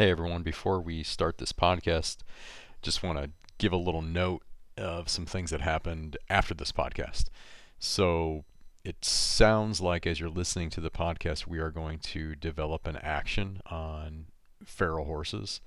[0.00, 2.20] Hey everyone, before we start this podcast,
[2.80, 4.42] just want to give a little note
[4.78, 7.24] of some things that happened after this podcast.
[7.78, 8.46] So,
[8.82, 12.96] it sounds like as you're listening to the podcast, we are going to develop an
[12.96, 14.28] action on
[14.64, 15.60] feral horses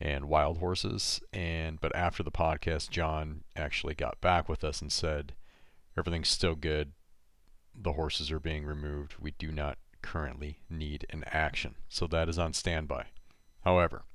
[0.00, 1.20] and wild horses.
[1.30, 5.34] And but after the podcast, John actually got back with us and said
[5.94, 6.92] everything's still good.
[7.78, 9.16] The horses are being removed.
[9.20, 11.74] We do not currently need an action.
[11.90, 13.08] So that is on standby.
[13.68, 14.06] However,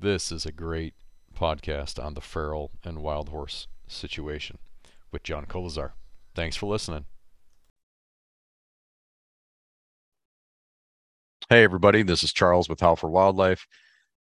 [0.00, 0.94] this is a great
[1.38, 4.56] podcast on the feral and wild horse situation
[5.10, 5.90] with John Koleszar.
[6.34, 7.04] Thanks for listening.
[11.50, 13.66] Hey, everybody, this is Charles with Howl for Wildlife.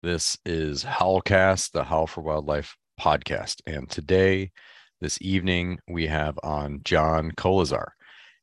[0.02, 3.62] This is Howlcast, the Howl for Wildlife podcast.
[3.66, 4.52] And today,
[5.00, 7.92] this evening, we have on John Koleszar.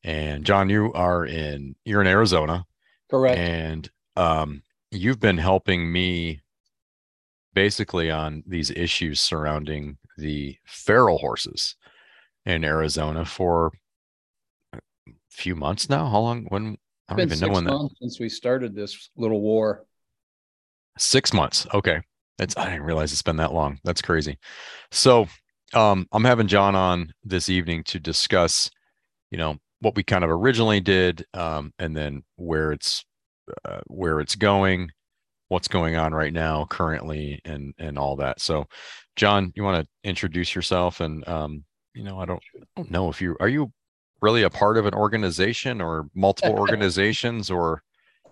[0.05, 2.65] And John, you are in you're in Arizona.
[3.11, 3.39] Correct.
[3.39, 6.41] And um, you've been helping me
[7.55, 11.77] basically on these issues surrounding the feral horses
[12.47, 13.73] in Arizona for
[14.75, 14.79] a
[15.29, 16.09] few months now.
[16.09, 16.47] How long?
[16.48, 16.77] When
[17.09, 19.84] I don't even know when that since we started this little war.
[20.98, 21.67] Six months.
[21.73, 22.01] Okay.
[22.39, 23.79] That's I didn't realize it's been that long.
[23.84, 24.39] That's crazy.
[24.91, 25.29] So
[25.75, 28.70] um, I'm having John on this evening to discuss,
[29.31, 33.05] you know, what we kind of originally did, um, and then where it's
[33.65, 34.91] uh, where it's going,
[35.48, 38.41] what's going on right now, currently, and and all that.
[38.41, 38.67] So,
[39.17, 43.11] John, you want to introduce yourself, and um, you know, I don't, I don't know
[43.11, 43.73] if you are you
[44.23, 47.83] really a part of an organization or multiple organizations or.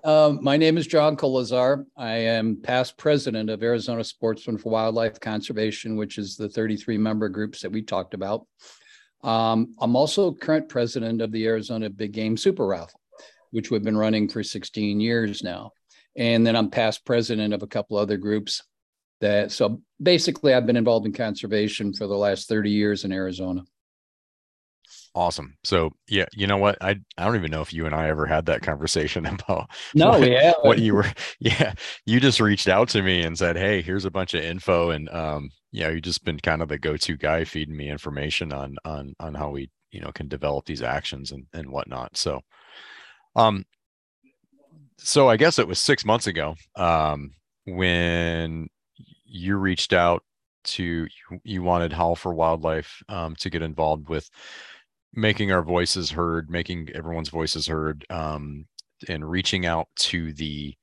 [0.04, 1.84] Um, my name is John Koleszar.
[1.96, 7.28] I am past president of Arizona Sportsmen for Wildlife Conservation, which is the 33 member
[7.28, 8.46] groups that we talked about.
[9.24, 12.97] Um, I'm also current president of the Arizona Big Game Super Raffle
[13.50, 15.72] which we've been running for 16 years now.
[16.16, 18.62] And then I'm past president of a couple other groups
[19.20, 23.62] that so basically I've been involved in conservation for the last 30 years in Arizona.
[25.14, 25.56] Awesome.
[25.64, 26.78] So yeah, you know what?
[26.80, 30.10] I I don't even know if you and I ever had that conversation about no,
[30.10, 31.06] what, yeah, what you were.
[31.40, 31.72] Yeah,
[32.06, 35.08] you just reached out to me and said, "Hey, here's a bunch of info," and
[35.10, 39.14] um, yeah, you've just been kind of the go-to guy feeding me information on on
[39.18, 42.16] on how we you know can develop these actions and and whatnot.
[42.16, 42.40] So
[43.36, 43.64] um,
[44.98, 47.30] so I guess it was six months ago um,
[47.66, 48.68] when
[49.24, 50.22] you reached out
[50.64, 51.06] to
[51.44, 54.28] you, wanted Howl for Wildlife um, to get involved with
[55.14, 58.66] making our voices heard, making everyone's voices heard, um,
[59.08, 60.74] and reaching out to the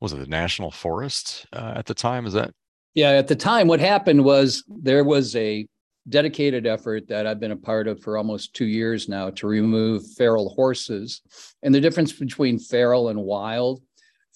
[0.00, 2.26] was it the national forest uh, at the time?
[2.26, 2.52] Is that?
[2.94, 5.66] Yeah, at the time, what happened was there was a
[6.08, 10.10] dedicated effort that I've been a part of for almost two years now to remove
[10.16, 11.22] feral horses.
[11.62, 13.82] And the difference between feral and wild,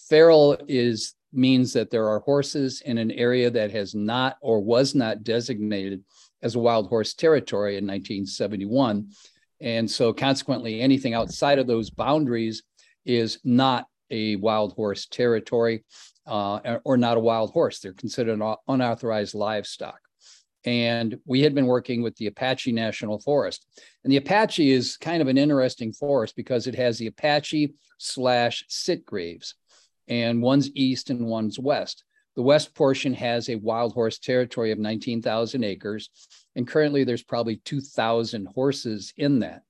[0.08, 4.94] feral is means that there are horses in an area that has not or was
[4.94, 6.04] not designated
[6.42, 9.08] as a wild horse territory in 1971.
[9.60, 12.62] And so consequently, anything outside of those boundaries
[13.04, 15.84] is not a wild horse territory
[16.26, 17.80] uh, or not a wild horse.
[17.80, 19.98] They're considered unauthorized livestock
[20.64, 23.66] and we had been working with the Apache National Forest.
[24.02, 28.64] And the Apache is kind of an interesting forest because it has the Apache slash
[28.69, 29.54] sitgreaves,
[30.08, 32.04] and one's east and one's west.
[32.36, 36.10] The west portion has a wild horse territory of 19,000 acres,
[36.56, 39.62] and currently there's probably 2,000 horses in that.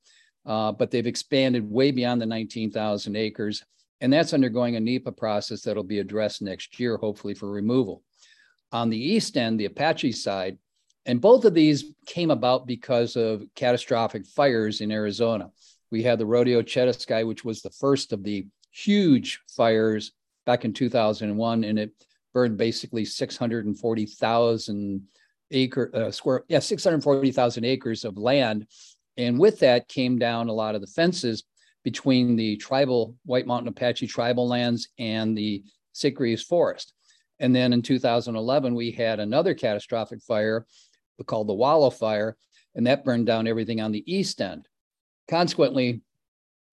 [0.47, 3.65] Uh, but they've expanded way beyond the 19,000 acres,
[4.01, 8.03] and that's undergoing a NEPA process that'll be addressed next year, hopefully for removal.
[8.73, 10.59] On the east end, the Apache side,
[11.07, 15.51] and both of these came about because of catastrophic fires in Arizona.
[15.91, 20.13] We had the Rodeo Chediski, which was the first of the huge fires
[20.47, 21.93] back in 2001, and it
[22.33, 25.03] burned basically 640,000
[25.51, 28.67] acre uh, square, yeah, 640,000 acres of land.
[29.17, 31.45] And with that came down a lot of the fences
[31.85, 35.63] between the tribal White Mountain Apache tribal lands and the
[35.95, 36.93] Sitgreaves Forest.
[37.39, 40.67] And then in 2011, we had another catastrophic fire
[41.23, 42.37] called the Wallow Fire,
[42.75, 44.67] and that burned down everything on the east end.
[45.29, 46.03] Consequently,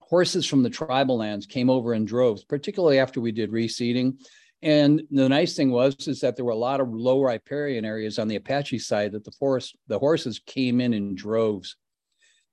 [0.00, 4.18] horses from the tribal lands came over in droves, particularly after we did reseeding.
[4.60, 8.18] And the nice thing was is that there were a lot of low riparian areas
[8.18, 11.76] on the Apache side that the forest, the horses came in in droves.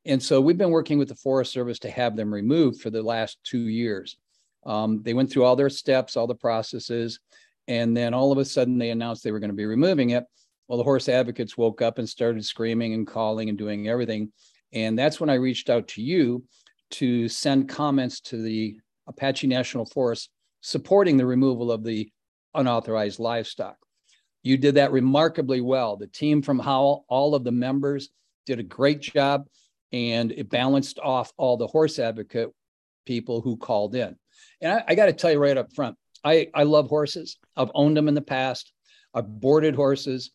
[0.06, 3.04] And so we've been working with the Forest Service to have them removed for the
[3.04, 4.18] last two years.
[4.66, 7.20] Um, they went through all their steps, all the processes,
[7.68, 10.24] and then all of a sudden they announced they were going to be removing it.
[10.70, 14.32] Well, the horse advocates woke up and started screaming and calling and doing everything.
[14.72, 16.44] And that's when I reached out to you
[16.92, 18.78] to send comments to the
[19.08, 20.30] Apache National Forest
[20.62, 22.12] supporting the removal of the
[22.54, 23.78] unauthorized livestock.
[24.44, 25.98] You did that remarkably well.
[25.98, 28.10] The team from Howl, all of the members
[28.46, 29.48] did a great job
[29.92, 32.52] and it balanced off all the horse advocate
[33.08, 34.16] people who called in.
[34.62, 37.40] And I, I got to tell you right up front, I, I love horses.
[37.58, 38.72] I've owned them in the past.
[39.16, 40.30] I've boarded horses.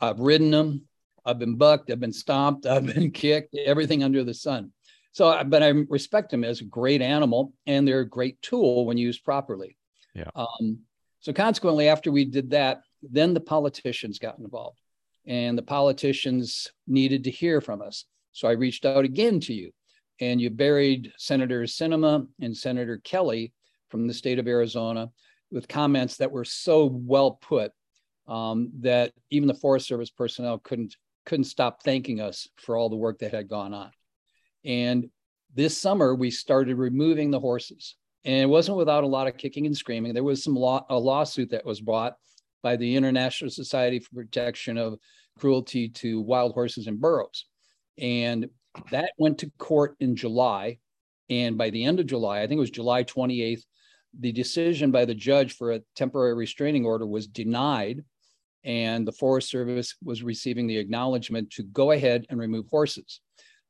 [0.00, 0.82] I've ridden them.
[1.24, 1.90] I've been bucked.
[1.90, 2.66] I've been stomped.
[2.66, 4.72] I've been kicked, everything under the sun.
[5.12, 8.98] So, but I respect them as a great animal and they're a great tool when
[8.98, 9.76] used properly.
[10.14, 10.30] Yeah.
[10.34, 10.80] Um,
[11.20, 14.78] so consequently, after we did that, then the politicians got involved
[15.26, 18.04] and the politicians needed to hear from us.
[18.32, 19.72] So I reached out again to you
[20.20, 23.52] and you buried Senator Sinema and Senator Kelly
[23.88, 25.10] from the state of Arizona
[25.50, 27.72] with comments that were so well put
[28.28, 30.96] um, that even the Forest Service personnel couldn't
[31.26, 33.90] couldn't stop thanking us for all the work that had gone on.
[34.64, 35.10] And
[35.54, 39.66] this summer we started removing the horses, and it wasn't without a lot of kicking
[39.66, 40.14] and screaming.
[40.14, 42.14] There was some law, a lawsuit that was brought
[42.62, 44.98] by the International Society for Protection of
[45.38, 47.46] Cruelty to Wild Horses and Burros,
[47.98, 48.48] and
[48.90, 50.78] that went to court in July.
[51.30, 53.62] And by the end of July, I think it was July 28th,
[54.18, 58.02] the decision by the judge for a temporary restraining order was denied.
[58.68, 63.20] And the Forest Service was receiving the acknowledgement to go ahead and remove horses.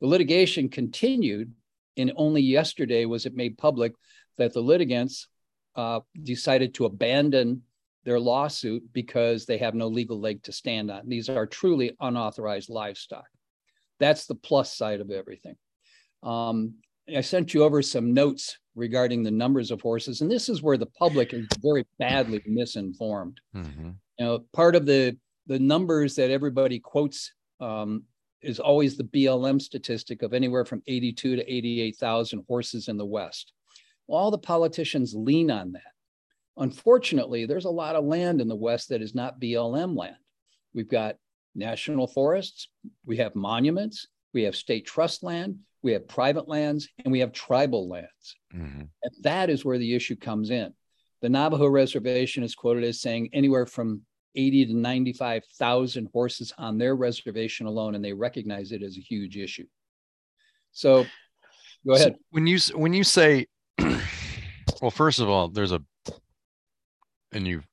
[0.01, 1.53] The litigation continued,
[1.97, 3.93] and only yesterday was it made public
[4.39, 5.29] that the litigants
[5.77, 7.63] uh, decided to abandon
[8.05, 11.09] their lawsuit because they have no legal leg to stand on.
[11.09, 13.27] These are truly unauthorized livestock.
[14.01, 15.57] That's the plus side of everything.
[16.25, 16.75] Um,
[17.15, 20.77] I sent you over some notes regarding the numbers of horses, and this is where
[20.77, 23.41] the public is very badly misinformed.
[23.55, 23.91] Mm-hmm.
[24.19, 25.17] You know, part of the
[25.47, 28.05] the numbers that everybody quotes um,
[28.43, 33.53] is always the BLM statistic of anywhere from 82 to 88,000 horses in the West.
[34.07, 35.83] Well, all the politicians lean on that.
[36.59, 40.17] Unfortunately, there's a lot of land in the West that is not BLM land.
[40.75, 41.17] We've got
[41.55, 42.69] national forests,
[43.07, 47.33] we have monuments, we have state trust land, we have private lands, and we have
[47.33, 48.37] tribal lands.
[48.55, 48.83] Mm-hmm.
[49.03, 50.73] And that is where the issue comes in.
[51.23, 54.03] The Navajo reservation is quoted as saying anywhere from
[54.35, 59.37] 80 to 95,000 horses on their reservation alone, and they recognize it as a huge
[59.37, 59.67] issue.
[60.73, 61.07] So
[61.87, 62.15] go ahead.
[62.15, 63.47] So when you when you say,
[63.79, 65.83] well, first of all, there's a,
[67.33, 67.67] and you've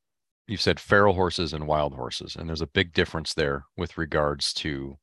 [0.48, 4.54] you've said feral horses and wild horses, and there's a big difference there with regards
[4.54, 4.98] to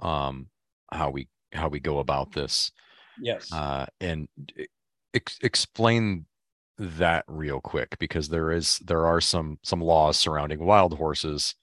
[0.00, 0.48] um,
[0.92, 2.70] how we how we go about this.
[3.20, 3.52] Yes.
[3.52, 4.28] Uh, and
[5.14, 6.26] ex- explain
[6.78, 11.54] that real quick because there is there are some some laws surrounding wild horses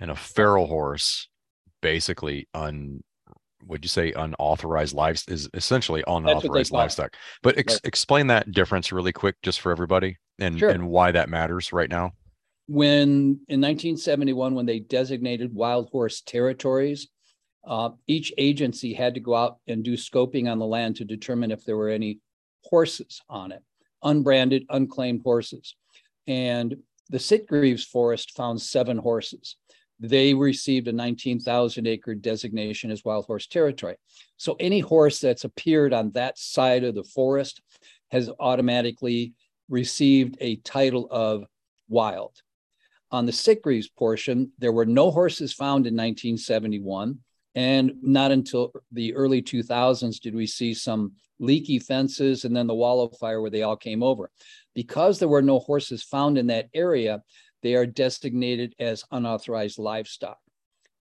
[0.00, 1.28] and a feral horse
[1.82, 3.02] basically un
[3.66, 7.80] would you say unauthorized lives is essentially unauthorized livestock but ex- right.
[7.84, 10.70] explain that difference really quick just for everybody and sure.
[10.70, 12.10] and why that matters right now
[12.66, 17.08] when in 1971 when they designated wild horse territories
[17.66, 21.50] uh, each agency had to go out and do scoping on the land to determine
[21.50, 22.18] if there were any
[22.64, 23.62] horses on it
[24.02, 25.76] unbranded unclaimed horses
[26.26, 26.76] and
[27.10, 29.56] the sitgreaves forest found seven horses
[30.00, 33.96] they received a 19,000 acre designation as wild horse territory.
[34.36, 37.62] So any horse that's appeared on that side of the forest
[38.10, 39.34] has automatically
[39.68, 41.44] received a title of
[41.88, 42.36] wild.
[43.10, 47.18] On the Sitgreaves portion, there were no horses found in 1971.
[47.54, 52.74] And not until the early 2000s did we see some leaky fences and then the
[52.74, 54.30] Wallow fire where they all came over.
[54.74, 57.22] Because there were no horses found in that area,
[57.62, 60.38] they are designated as unauthorized livestock.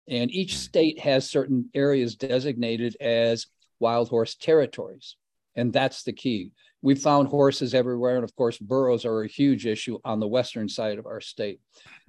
[0.09, 0.59] And each hmm.
[0.59, 3.47] state has certain areas designated as
[3.79, 5.17] wild horse territories.
[5.55, 6.53] And that's the key.
[6.81, 8.17] We found horses everywhere.
[8.17, 11.61] And of course, burros are a huge issue on the western side of our state.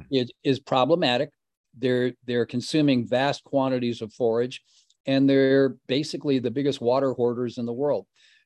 [0.10, 1.32] It is problematic.
[1.78, 4.62] They're, they're consuming vast quantities of forage,
[5.06, 8.06] and they're basically the biggest water hoarders in the world.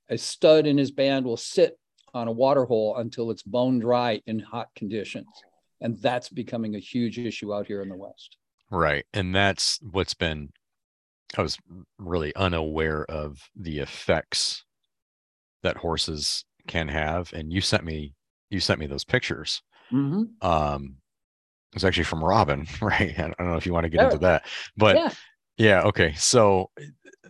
[0.09, 1.77] A stud in his band will sit
[2.13, 5.27] on a water hole until it's bone dry in hot conditions.
[5.81, 8.37] And that's becoming a huge issue out here in the West.
[8.71, 9.05] Right.
[9.13, 10.49] And that's what's been,
[11.37, 11.57] I was
[11.99, 14.63] really unaware of the effects
[15.63, 17.31] that horses can have.
[17.33, 18.13] And you sent me
[18.49, 19.61] you sent me those pictures.
[19.91, 20.47] Mm-hmm.
[20.47, 20.95] Um,
[21.71, 23.13] it was actually from Robin, right?
[23.17, 24.45] I don't know if you want to get into that,
[24.75, 25.09] but yeah.
[25.57, 26.13] yeah, okay.
[26.13, 26.69] So,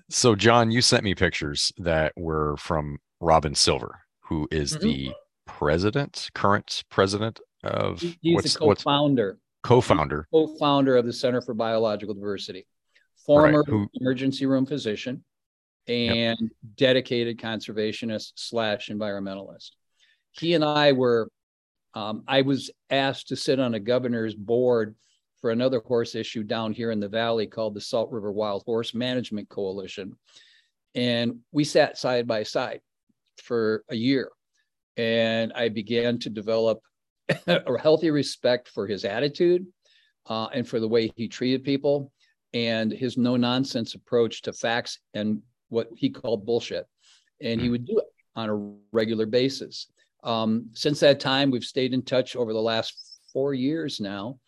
[0.10, 4.84] so John, you sent me pictures that were from Robin Silver, who is mm-hmm.
[4.84, 5.12] the
[5.46, 12.14] president, current president of he's what's, the co-founder, co-founder, co-founder of the Center for Biological
[12.14, 12.68] Diversity,
[13.26, 13.68] former right.
[13.68, 15.24] Who, emergency room physician,
[15.88, 16.50] and yep.
[16.76, 19.72] dedicated conservationist slash environmentalist.
[20.32, 21.30] He and I were
[21.98, 24.94] Um, I was asked to sit on a governor's board
[25.42, 28.94] for another horse issue down here in the valley called the Salt River Wild Horse
[28.94, 30.16] Management Coalition.
[30.94, 32.82] And we sat side by side
[33.42, 34.30] for a year.
[34.96, 36.82] And I began to develop
[37.48, 39.66] a healthy respect for his attitude
[40.28, 42.12] uh, and for the way he treated people
[42.54, 46.86] and his no nonsense approach to facts and what he called bullshit.
[47.42, 47.72] And he hmm.
[47.72, 49.88] would do it on a regular basis.
[50.24, 54.40] Um, since that time, we've stayed in touch over the last four years now.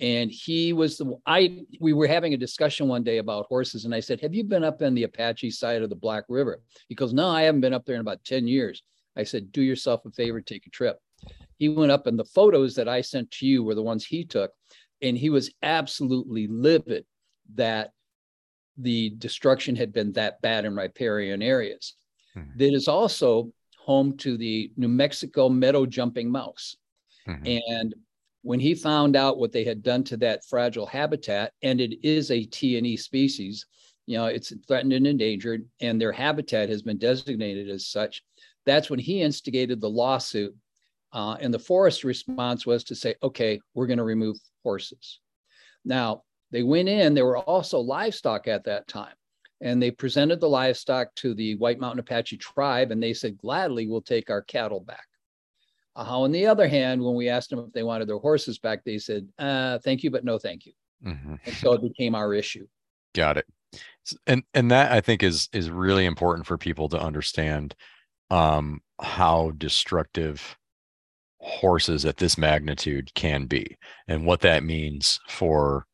[0.00, 3.92] And he was the I we were having a discussion one day about horses, and
[3.92, 6.60] I said, Have you been up in the Apache side of the Black River?
[6.88, 8.84] He goes, No, I haven't been up there in about 10 years.
[9.16, 10.98] I said, Do yourself a favor, take a trip.
[11.58, 14.24] He went up, and the photos that I sent to you were the ones he
[14.24, 14.52] took.
[15.02, 17.04] And he was absolutely livid
[17.54, 17.90] that
[18.76, 21.94] the destruction had been that bad in riparian areas.
[22.36, 22.58] Mm-hmm.
[22.58, 23.52] That is also
[23.88, 26.76] home to the New Mexico meadow jumping mouse.
[27.26, 27.58] Mm-hmm.
[27.72, 27.94] And
[28.42, 32.30] when he found out what they had done to that fragile habitat, and it is
[32.30, 33.64] a T&E species,
[34.04, 38.22] you know, it's threatened and endangered, and their habitat has been designated as such.
[38.66, 40.54] That's when he instigated the lawsuit.
[41.14, 45.20] Uh, and the forest response was to say, okay, we're going to remove horses.
[45.86, 49.14] Now, they went in, there were also livestock at that time.
[49.60, 53.88] And they presented the livestock to the White Mountain Apache tribe, and they said, gladly,
[53.88, 55.06] we'll take our cattle back.
[55.96, 58.58] Uh, how, on the other hand, when we asked them if they wanted their horses
[58.58, 60.72] back, they said, uh, thank you, but no thank you.
[61.04, 61.34] Mm-hmm.
[61.44, 62.66] And so it became our issue.
[63.14, 63.46] Got it.
[64.26, 67.74] And and that I think is is really important for people to understand
[68.30, 70.56] um, how destructive
[71.40, 75.86] horses at this magnitude can be and what that means for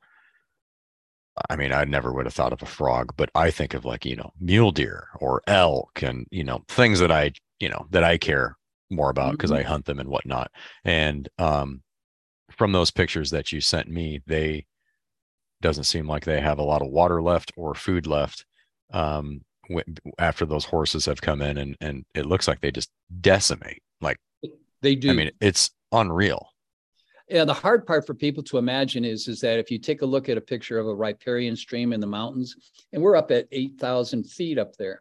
[1.50, 4.04] I mean, I never would have thought of a frog, but I think of like,
[4.04, 8.04] you know, mule deer or elk and, you know, things that I, you know, that
[8.04, 8.56] I care
[8.90, 9.66] more about because mm-hmm.
[9.66, 10.50] I hunt them and whatnot.
[10.84, 11.82] And um,
[12.52, 14.66] from those pictures that you sent me, they
[15.60, 18.44] doesn't seem like they have a lot of water left or food left
[18.92, 19.40] um,
[20.18, 23.82] after those horses have come in and, and it looks like they just decimate.
[24.00, 24.18] Like
[24.82, 25.10] they do.
[25.10, 26.48] I mean, it's unreal.
[27.28, 30.06] Yeah, the hard part for people to imagine is, is that if you take a
[30.06, 32.54] look at a picture of a riparian stream in the mountains,
[32.92, 35.00] and we're up at 8,000 feet up there,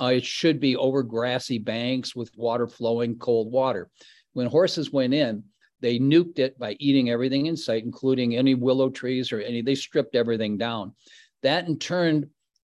[0.00, 3.90] uh, it should be over grassy banks with water flowing, cold water.
[4.34, 5.42] When horses went in,
[5.80, 9.74] they nuked it by eating everything in sight, including any willow trees or any, they
[9.74, 10.94] stripped everything down.
[11.42, 12.30] That in turn,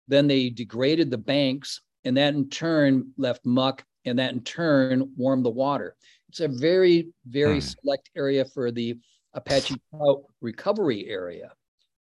[0.08, 5.12] then they degraded the banks, and that in turn left muck, and that in turn
[5.16, 5.96] warmed the water.
[6.30, 7.58] It's a very, very hmm.
[7.58, 8.96] select area for the
[9.34, 11.50] Apache trout recovery area.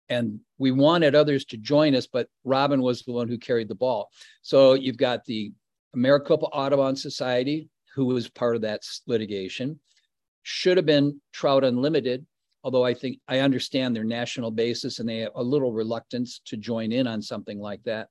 [0.09, 3.75] And we wanted others to join us, but Robin was the one who carried the
[3.75, 4.09] ball.
[4.41, 5.53] So you've got the
[5.95, 9.79] Maricopa Audubon Society, who was part of that litigation.
[10.43, 12.25] Should have been Trout Unlimited,
[12.65, 16.57] although I think I understand their national basis and they have a little reluctance to
[16.57, 18.09] join in on something like that.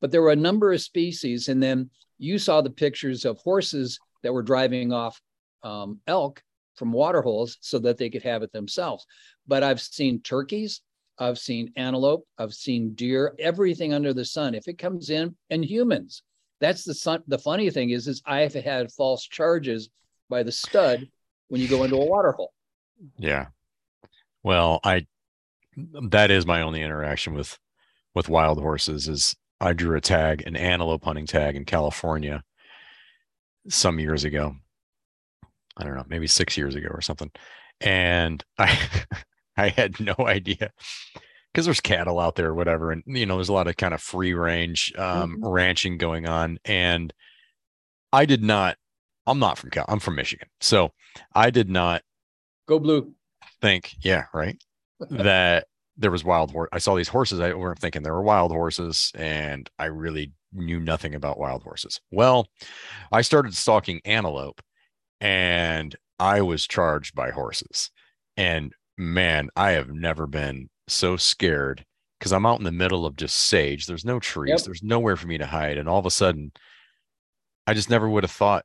[0.00, 1.46] But there were a number of species.
[1.46, 1.88] And then
[2.18, 5.20] you saw the pictures of horses that were driving off
[5.62, 6.42] um, elk
[6.74, 9.06] from water holes so that they could have it themselves.
[9.46, 10.80] But I've seen turkeys,
[11.18, 14.54] I've seen antelope, I've seen deer, everything under the sun.
[14.54, 16.22] If it comes in, and humans,
[16.60, 17.22] that's the sun.
[17.26, 19.90] The funny thing is, is I have had false charges
[20.28, 21.06] by the stud
[21.48, 22.52] when you go into a water hole.
[23.18, 23.46] Yeah.
[24.42, 25.06] Well, I
[26.10, 27.58] that is my only interaction with
[28.14, 32.42] with wild horses is I drew a tag, an antelope hunting tag in California
[33.68, 34.56] some years ago
[35.76, 37.30] I don't know, maybe six years ago or something.
[37.80, 38.78] And I
[39.56, 40.72] I had no idea
[41.52, 42.92] because there's cattle out there or whatever.
[42.92, 45.46] And you know, there's a lot of kind of free range um, mm-hmm.
[45.46, 46.58] ranching going on.
[46.64, 47.12] And
[48.12, 48.76] I did not,
[49.26, 50.48] I'm not from Cal, I'm from Michigan.
[50.60, 50.92] So
[51.34, 52.02] I did not
[52.66, 53.12] go blue.
[53.60, 54.56] Think, yeah, right.
[55.10, 56.68] that there was wild horse.
[56.72, 57.40] I saw these horses.
[57.40, 62.00] I weren't thinking there were wild horses, and I really knew nothing about wild horses.
[62.10, 62.48] Well,
[63.10, 64.60] I started stalking antelope
[65.22, 67.90] and I was charged by horses.
[68.36, 71.86] And man, I have never been so scared
[72.18, 73.86] because I'm out in the middle of just sage.
[73.86, 74.60] There's no trees, yep.
[74.62, 75.78] there's nowhere for me to hide.
[75.78, 76.50] And all of a sudden,
[77.66, 78.64] I just never would have thought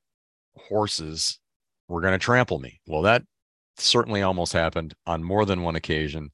[0.58, 1.40] horses
[1.88, 2.82] were going to trample me.
[2.88, 3.22] Well, that
[3.78, 6.32] certainly almost happened on more than one occasion.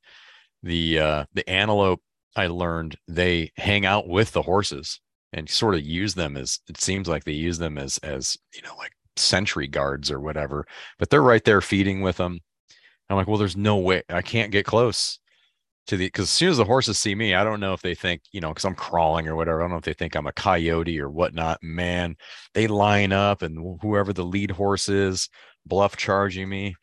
[0.64, 2.02] The uh, the antelope,
[2.38, 5.02] I learned they hang out with the horses
[5.34, 8.62] and sort of use them as it seems like they use them as as you
[8.62, 10.66] know like sentry guards or whatever,
[11.00, 12.40] but they're right there feeding with them.
[13.10, 15.20] I'm like, well, there's no way I can't get close
[15.88, 17.96] to the because as soon as the horses see me, I don't know if they
[17.96, 19.60] think, you know, because I'm crawling or whatever.
[19.60, 21.62] I don't know if they think I'm a coyote or whatnot.
[21.62, 22.16] Man,
[22.54, 25.30] they line up and whoever the lead horse is,
[25.66, 26.76] bluff charging me.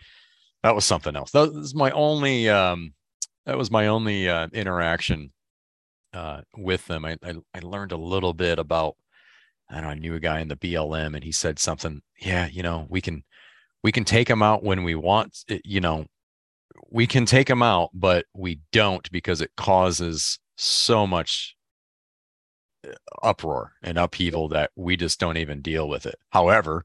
[0.62, 1.30] that was something else.
[1.32, 2.92] That was my only um,
[3.46, 5.32] that was my only uh, interaction
[6.12, 7.04] uh, with them.
[7.04, 8.96] I, I, I learned a little bit about.
[9.70, 9.78] I.
[9.78, 12.02] I knew a guy in the BLM, and he said something.
[12.20, 13.24] Yeah, you know, we can
[13.82, 15.44] we can take them out when we want.
[15.64, 16.06] You know,
[16.90, 21.56] we can take them out, but we don't because it causes so much
[22.86, 26.16] uh, uproar and upheaval that we just don't even deal with it.
[26.30, 26.84] However,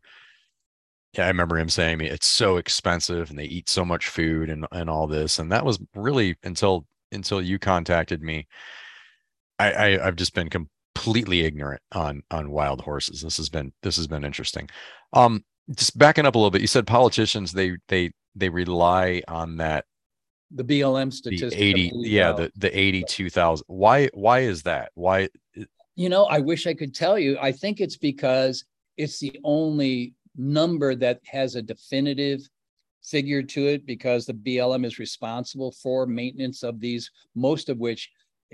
[1.17, 4.89] I remember him saying it's so expensive and they eat so much food and and
[4.89, 5.39] all this.
[5.39, 8.47] And that was really until until you contacted me.
[9.59, 10.49] I, I I've just been
[10.95, 13.21] completely ignorant on on wild horses.
[13.21, 14.69] This has been this has been interesting.
[15.13, 15.43] Um
[15.75, 19.85] just backing up a little bit, you said politicians they they they rely on that
[20.51, 21.51] the BLM statistic.
[21.51, 23.65] The 80, yeah, the, the 82,000.
[23.67, 24.91] Why, why is that?
[24.93, 25.27] Why?
[25.95, 27.37] You know, I wish I could tell you.
[27.41, 28.63] I think it's because
[28.95, 32.47] it's the only number that has a definitive
[33.03, 38.09] figure to it because the BLM is responsible for maintenance of these, most of which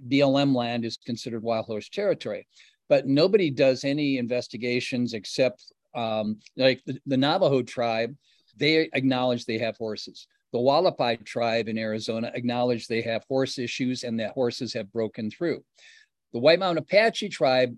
[0.08, 2.48] BLM land is considered wild horse territory.
[2.90, 8.16] But nobody does any investigations except um, like the, the Navajo tribe,
[8.58, 10.28] they acknowledge they have horses.
[10.52, 15.32] The Hualapai tribe in Arizona acknowledge they have horse issues and that horses have broken
[15.32, 15.64] through.
[16.34, 17.76] The White Mountain Apache tribe,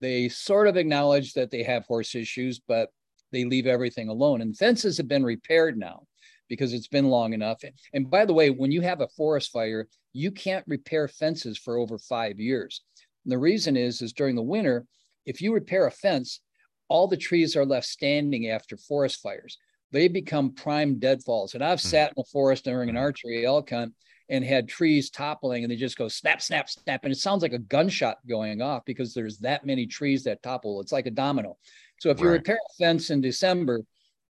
[0.00, 2.90] they sort of acknowledge that they have horse issues, but
[3.32, 4.42] they leave everything alone.
[4.42, 6.02] And fences have been repaired now
[6.48, 7.62] because it's been long enough.
[7.92, 11.76] And by the way, when you have a forest fire, you can't repair fences for
[11.76, 12.82] over five years.
[13.24, 14.86] And the reason is, is during the winter,
[15.24, 16.40] if you repair a fence,
[16.88, 19.56] all the trees are left standing after forest fires
[19.92, 21.54] they become prime deadfalls.
[21.54, 23.02] And I've mm sat in the forest during an hmm.
[23.02, 23.94] archery elk hunt
[24.28, 27.04] and had trees toppling and they just go snap, snap, snap.
[27.04, 30.80] And it sounds like a gunshot going off because there's that many trees that topple.
[30.80, 31.58] It's like a domino.
[32.00, 32.24] So if right.
[32.24, 33.82] you repair a fence in December,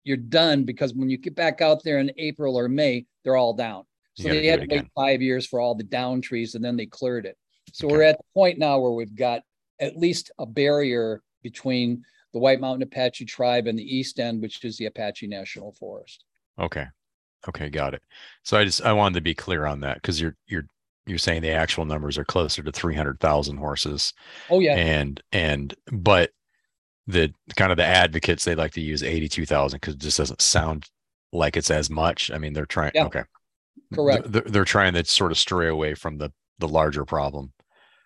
[0.04, 3.54] you're done because when you get back out there in April or May, they're all
[3.54, 3.84] down.
[4.16, 6.86] So they had to wait five years for all the down trees and then they
[6.86, 7.38] cleared it.
[7.72, 7.96] So okay.
[7.96, 9.42] we're at the point now where we've got
[9.80, 14.64] at least a barrier between the White Mountain Apache tribe and the east end, which
[14.64, 16.26] is the Apache National Forest.
[16.60, 16.86] Okay.
[17.48, 18.04] Okay, got it.
[18.44, 20.66] So I just I wanted to be clear on that because you're you're
[21.08, 24.14] you're saying the actual numbers are closer to 300,000 horses.
[24.50, 24.76] Oh yeah.
[24.76, 26.32] And and but
[27.12, 30.90] the kind of the advocates they like to use 82,000 cuz it just doesn't sound
[31.32, 32.32] like it's as much.
[32.32, 33.06] I mean, they're trying yeah.
[33.06, 33.24] okay.
[33.94, 34.32] Correct.
[34.32, 37.52] They're, they're trying to sort of stray away from the the larger problem.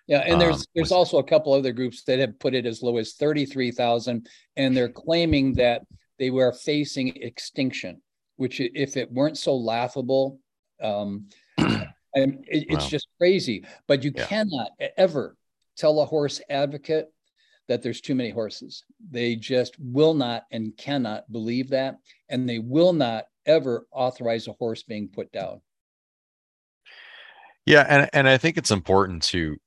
[0.07, 2.65] Yeah, and there's um, there's was, also a couple other groups that have put it
[2.65, 5.81] as low as 33,000 and they're claiming that
[6.19, 8.01] they were facing extinction,
[8.35, 10.39] which if it weren't so laughable
[10.81, 14.25] um and it, it's just crazy, but you yeah.
[14.25, 15.35] cannot ever
[15.75, 17.11] tell a horse advocate
[17.67, 18.84] that there's too many horses.
[19.12, 21.97] They just will not and cannot believe that
[22.30, 25.62] and they will not ever authorize a horse being put down.
[27.65, 29.58] Yeah, and and I think it's important to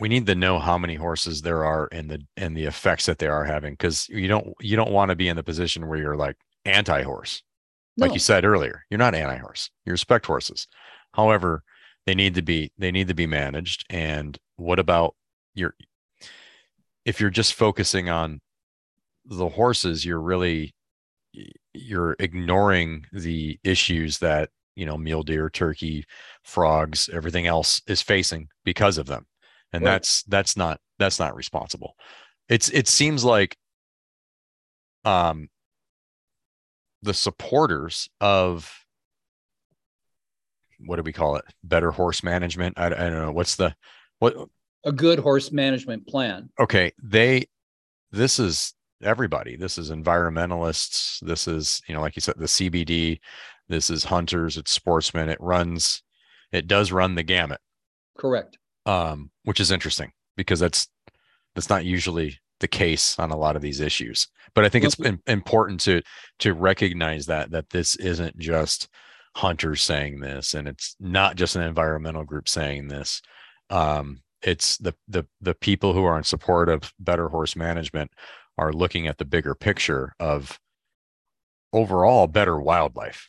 [0.00, 3.18] we need to know how many horses there are and the and the effects that
[3.18, 5.98] they are having because you don't you don't want to be in the position where
[5.98, 7.42] you're like anti-horse
[7.96, 8.06] no.
[8.06, 10.68] like you said earlier you're not anti-horse you respect horses
[11.14, 11.64] however
[12.06, 15.16] they need to be they need to be managed and what about
[15.54, 15.74] your
[17.04, 18.40] if you're just focusing on
[19.24, 20.74] the horses you're really
[21.72, 26.04] you're ignoring the issues that you know mule deer turkey
[26.42, 29.26] frogs everything else is facing because of them.
[29.72, 29.92] And right.
[29.92, 31.94] that's that's not that's not responsible.
[32.48, 33.56] It's it seems like
[35.04, 35.48] um
[37.02, 38.84] the supporters of
[40.80, 41.44] what do we call it?
[41.62, 42.78] Better horse management?
[42.78, 43.32] I, I don't know.
[43.32, 43.74] What's the
[44.18, 44.34] what
[44.84, 46.48] a good horse management plan.
[46.58, 47.46] Okay they
[48.12, 49.56] this is everybody.
[49.56, 51.20] This is environmentalists.
[51.20, 53.20] This is you know like you said the cbd
[53.68, 54.56] this is hunters.
[54.56, 55.28] It's sportsmen.
[55.28, 56.02] It runs
[56.52, 57.60] it does run the gamut.
[58.18, 58.58] Correct.
[58.86, 60.88] Um, which is interesting because that's
[61.54, 64.28] that's not usually the case on a lot of these issues.
[64.54, 66.02] But I think it's important to
[66.40, 68.88] to recognize that that this isn't just
[69.36, 73.22] hunters saying this, and it's not just an environmental group saying this.
[73.70, 78.10] Um, it's the the the people who are in support of better horse management
[78.58, 80.58] are looking at the bigger picture of
[81.72, 83.28] overall better wildlife.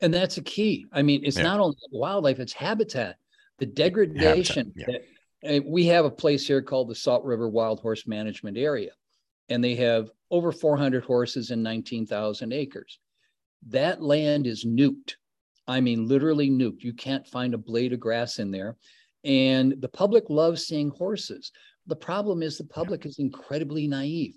[0.00, 0.86] And that's a key.
[0.92, 1.44] I mean, it's yeah.
[1.44, 3.16] not only wildlife; it's habitat
[3.58, 4.86] the degradation yeah.
[4.86, 8.90] that uh, we have a place here called the Salt River Wild Horse Management Area,
[9.48, 12.98] and they have over 400 horses and 19,000 acres.
[13.68, 15.14] That land is nuked.
[15.66, 16.82] I mean, literally nuked.
[16.82, 18.76] You can't find a blade of grass in there.
[19.24, 21.50] And the public loves seeing horses.
[21.86, 24.34] The problem is the public is incredibly naive.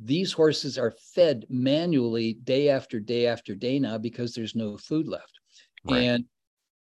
[0.00, 5.06] these horses are fed manually day after day after day now because there's no food
[5.06, 5.38] left.
[5.84, 5.98] Right.
[6.02, 6.24] And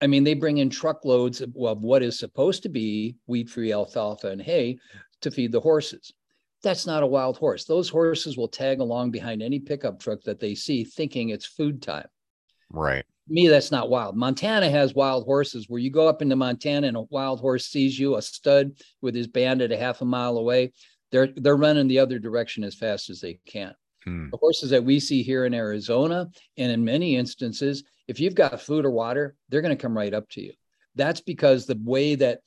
[0.02, 3.72] I mean, they bring in truckloads of, of what is supposed to be wheat free
[3.72, 4.80] alfalfa and hay
[5.22, 6.12] to feed the horses.
[6.64, 7.66] That's not a wild horse.
[7.66, 11.82] Those horses will tag along behind any pickup truck that they see, thinking it's food
[11.82, 12.08] time.
[12.70, 13.06] Right.
[13.32, 14.18] Me, that's not wild.
[14.18, 17.98] Montana has wild horses where you go up into Montana and a wild horse sees
[17.98, 20.74] you, a stud with his band at a half a mile away.
[21.12, 23.74] They're they're running the other direction as fast as they can.
[24.04, 24.30] Hmm.
[24.32, 28.62] The horses that we see here in Arizona, and in many instances, if you've got
[28.62, 30.52] food or water, they're going to come right up to you.
[30.96, 32.40] That's because the way that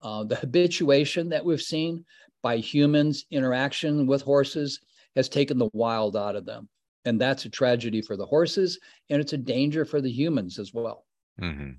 [0.00, 2.06] uh, the habituation that we've seen
[2.42, 4.80] by humans' interaction with horses
[5.14, 6.70] has taken the wild out of them.
[7.04, 8.78] And that's a tragedy for the horses,
[9.10, 11.04] and it's a danger for the humans as well.
[11.40, 11.72] Mm-hmm.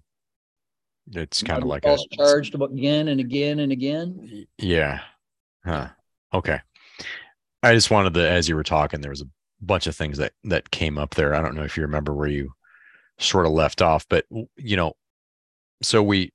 [1.12, 4.46] It's kind of like a charged again and again and again.
[4.58, 5.02] Yeah.
[5.66, 5.90] Huh.
[6.34, 6.60] Okay.
[7.62, 9.30] I just wanted to, as you were talking, there was a
[9.62, 11.34] bunch of things that that came up there.
[11.34, 12.52] I don't know if you remember where you
[13.20, 14.26] sort of left off, but
[14.58, 14.94] you know,
[15.82, 16.32] so we,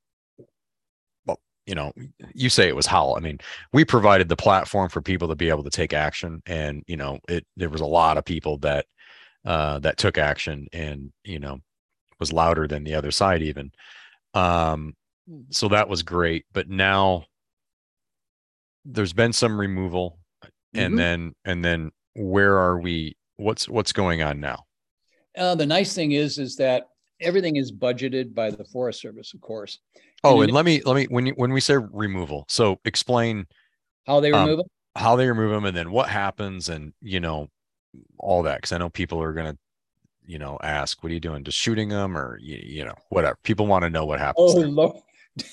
[1.69, 1.93] you know,
[2.35, 3.15] you say it was Howl.
[3.17, 3.39] I mean,
[3.73, 7.19] we provided the platform for people to be able to take action, and you know,
[7.29, 8.87] it there was a lot of people that
[9.45, 11.61] uh, that took action, and you know,
[12.19, 13.71] was louder than the other side even.
[14.35, 14.95] Um,
[15.51, 17.27] so that was great, but now
[18.85, 20.79] there's been some removal mm-hmm.
[20.79, 24.65] and then and then where are we what's what's going on now
[25.37, 26.89] uh, the nice thing is is that
[27.21, 29.79] everything is budgeted by the forest service of course
[30.25, 33.47] oh and, let me let me when you when we say removal so explain
[34.07, 37.21] how they remove um, them how they remove them and then what happens and you
[37.21, 37.49] know
[38.19, 39.59] all that because i know people are going to
[40.27, 43.37] you know ask what are you doing just shooting them or you, you know whatever
[43.43, 44.97] people want to know what happens oh Lord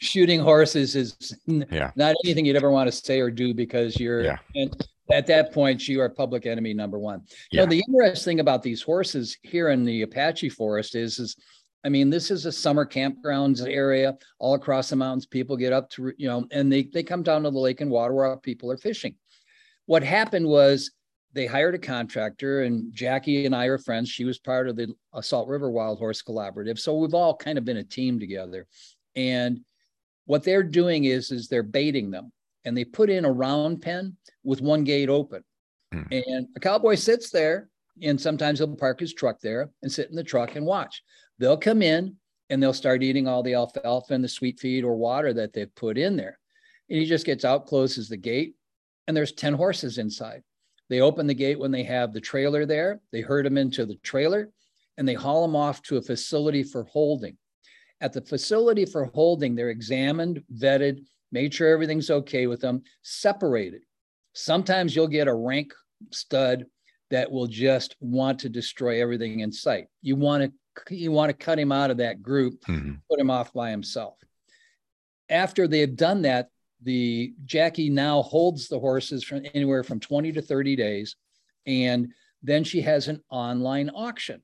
[0.00, 1.92] shooting horses is yeah.
[1.94, 4.38] not anything you'd ever want to say or do because you're yeah.
[4.54, 4.74] and
[5.12, 7.22] at that point you are public enemy number one.
[7.50, 7.62] Yeah.
[7.62, 11.36] Know, the interesting thing about these horses here in the Apache forest is is
[11.84, 15.26] I mean, this is a summer campgrounds area all across the mountains.
[15.26, 17.90] People get up to, you know, and they, they come down to the lake and
[17.90, 19.16] water where people are fishing.
[19.86, 20.92] What happened was
[21.32, 24.08] they hired a contractor, and Jackie and I are friends.
[24.08, 26.78] She was part of the Salt River Wild Horse Collaborative.
[26.78, 28.66] So we've all kind of been a team together.
[29.16, 29.60] And
[30.26, 32.32] what they're doing is, is they're baiting them
[32.64, 35.42] and they put in a round pen with one gate open.
[35.92, 36.02] Hmm.
[36.10, 37.68] And a cowboy sits there
[38.00, 41.02] and sometimes he'll park his truck there and sit in the truck and watch.
[41.42, 42.14] They'll come in
[42.50, 45.74] and they'll start eating all the alfalfa and the sweet feed or water that they've
[45.74, 46.38] put in there.
[46.88, 48.54] And he just gets out, closes the gate,
[49.08, 50.44] and there's 10 horses inside.
[50.88, 53.96] They open the gate when they have the trailer there, they herd them into the
[54.04, 54.52] trailer,
[54.98, 57.36] and they haul them off to a facility for holding.
[58.00, 63.82] At the facility for holding, they're examined, vetted, made sure everything's okay with them, separated.
[64.32, 65.72] Sometimes you'll get a rank
[66.12, 66.66] stud
[67.10, 69.88] that will just want to destroy everything in sight.
[70.02, 70.52] You want to
[70.90, 72.94] you want to cut him out of that group, mm-hmm.
[73.10, 74.14] put him off by himself.
[75.28, 76.48] After they have done that,
[76.82, 81.16] the Jackie now holds the horses from anywhere from 20 to 30 days.
[81.66, 84.42] And then she has an online auction.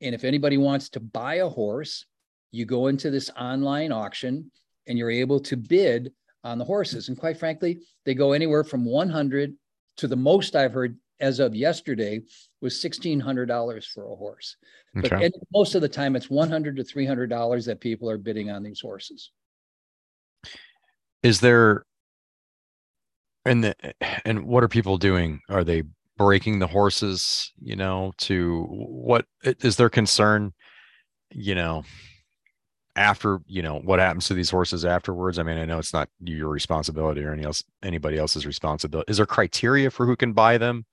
[0.00, 2.06] And if anybody wants to buy a horse,
[2.50, 4.50] you go into this online auction
[4.86, 6.12] and you're able to bid
[6.44, 7.08] on the horses.
[7.08, 9.54] And quite frankly, they go anywhere from 100
[9.98, 12.22] to the most I've heard as of yesterday
[12.60, 14.56] was $1,600 for a horse.
[14.96, 15.08] Okay.
[15.08, 18.80] But most of the time, it's 100 to $300 that people are bidding on these
[18.80, 19.30] horses.
[21.22, 21.84] Is there,
[23.44, 23.74] and the,
[24.24, 25.40] and what are people doing?
[25.48, 25.82] Are they
[26.16, 27.52] breaking the horses?
[27.60, 30.52] You know, to what is their concern?
[31.30, 31.84] You know,
[32.96, 36.08] after you know what happens to these horses afterwards i mean i know it's not
[36.20, 40.56] your responsibility or any else anybody else's responsibility is there criteria for who can buy
[40.56, 40.84] them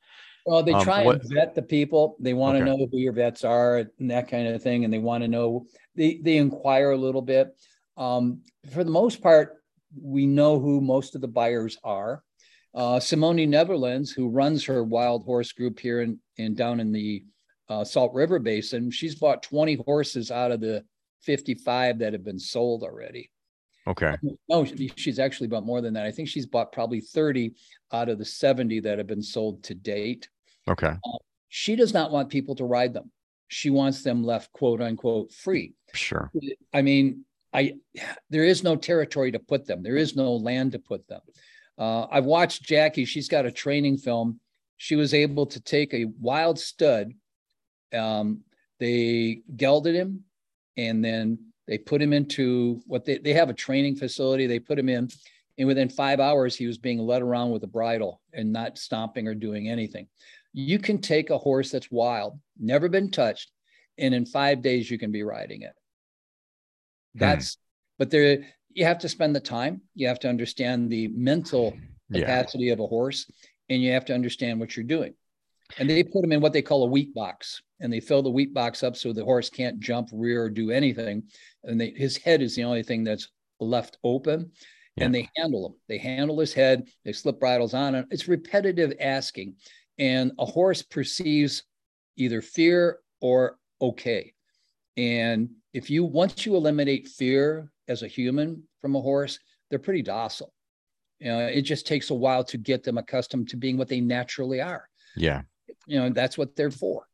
[0.45, 2.65] well they um, try um, and vet the people they want okay.
[2.65, 5.27] to know who your vets are and that kind of thing and they want to
[5.27, 7.56] know they they inquire a little bit
[7.97, 9.63] um, for the most part
[10.01, 12.23] we know who most of the buyers are
[12.75, 17.23] uh, simone netherlands who runs her wild horse group here in, in down in the
[17.69, 20.84] uh, salt river basin she's bought 20 horses out of the
[21.23, 23.29] 55 that have been sold already.
[23.86, 24.15] Okay.
[24.47, 26.06] No, she's actually bought more than that.
[26.06, 27.53] I think she's bought probably 30
[27.91, 30.29] out of the 70 that have been sold to date.
[30.67, 30.88] Okay.
[30.88, 31.17] Uh,
[31.49, 33.12] she does not want people to ride them.
[33.47, 35.73] She wants them left quote unquote free.
[35.93, 36.32] Sure.
[36.73, 37.73] I mean, I
[38.30, 39.84] there is no territory to put them.
[39.84, 41.21] There is no land to put them.
[41.78, 43.06] Uh, I've watched Jackie.
[43.06, 44.39] She's got a training film.
[44.78, 47.13] She was able to take a wild stud.
[47.93, 48.41] Um,
[48.80, 50.23] they gelded him
[50.78, 54.80] and then they put him into what they, they have a training facility they put
[54.80, 55.10] him in
[55.58, 59.28] And within five hours, he was being led around with a bridle and not stomping
[59.28, 60.08] or doing anything.
[60.53, 63.51] You can take a horse that's wild, never been touched,
[63.97, 65.73] and in five days you can be riding it.
[67.13, 67.19] Hmm.
[67.19, 67.57] That's,
[67.97, 69.81] but there, you have to spend the time.
[69.95, 71.75] You have to understand the mental
[72.09, 72.21] Yeah.
[72.21, 73.29] capacity of a horse,
[73.69, 75.13] and you have to understand what you're doing.
[75.79, 78.29] And they put them in what they call a wheat box, and they fill the
[78.29, 81.23] wheat box up so the horse can't jump, rear, or do anything.
[81.63, 84.51] And they, his head is the only thing that's left open.
[84.95, 85.05] Yeah.
[85.05, 85.73] And they handle him.
[85.87, 86.87] They handle his head.
[87.03, 88.05] They slip bridles on it.
[88.11, 89.55] It's repetitive asking,
[89.97, 91.63] and a horse perceives
[92.17, 94.34] either fear or okay.
[94.97, 100.01] And if you once you eliminate fear as a human from a horse, they're pretty
[100.01, 100.53] docile.
[101.19, 104.01] You know, it just takes a while to get them accustomed to being what they
[104.01, 104.88] naturally are.
[105.15, 105.41] Yeah.
[105.88, 107.08] You know, that's what they're for.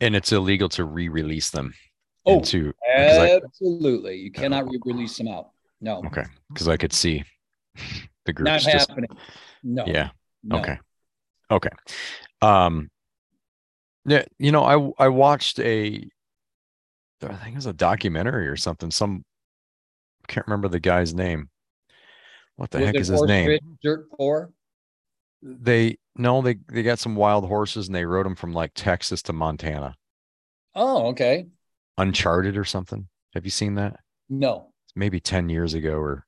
[0.00, 1.74] And it's illegal to re-release them
[2.26, 4.16] Oh, into because I, absolutely.
[4.16, 5.50] You cannot re-release them out.
[5.80, 7.22] No, okay because I could see
[8.24, 9.10] the groups not just happening.
[9.62, 9.84] No.
[9.86, 10.10] yeah
[10.42, 10.58] no.
[10.58, 10.78] okay
[11.50, 11.70] okay.
[12.42, 12.90] Um
[14.04, 14.64] yeah you know
[14.98, 16.08] I I watched a
[17.22, 18.90] I think it was a documentary or something.
[18.90, 19.24] Some
[20.28, 21.48] can't remember the guy's name.
[22.56, 23.58] What the Was heck is his name?
[23.82, 24.50] Dirt poor.
[25.42, 29.22] they no they they got some wild horses and they rode them from like Texas
[29.22, 29.94] to Montana.
[30.74, 31.46] Oh, okay.
[31.98, 33.08] Uncharted or something?
[33.34, 34.00] Have you seen that?
[34.28, 34.72] No.
[34.94, 36.26] maybe 10 years ago or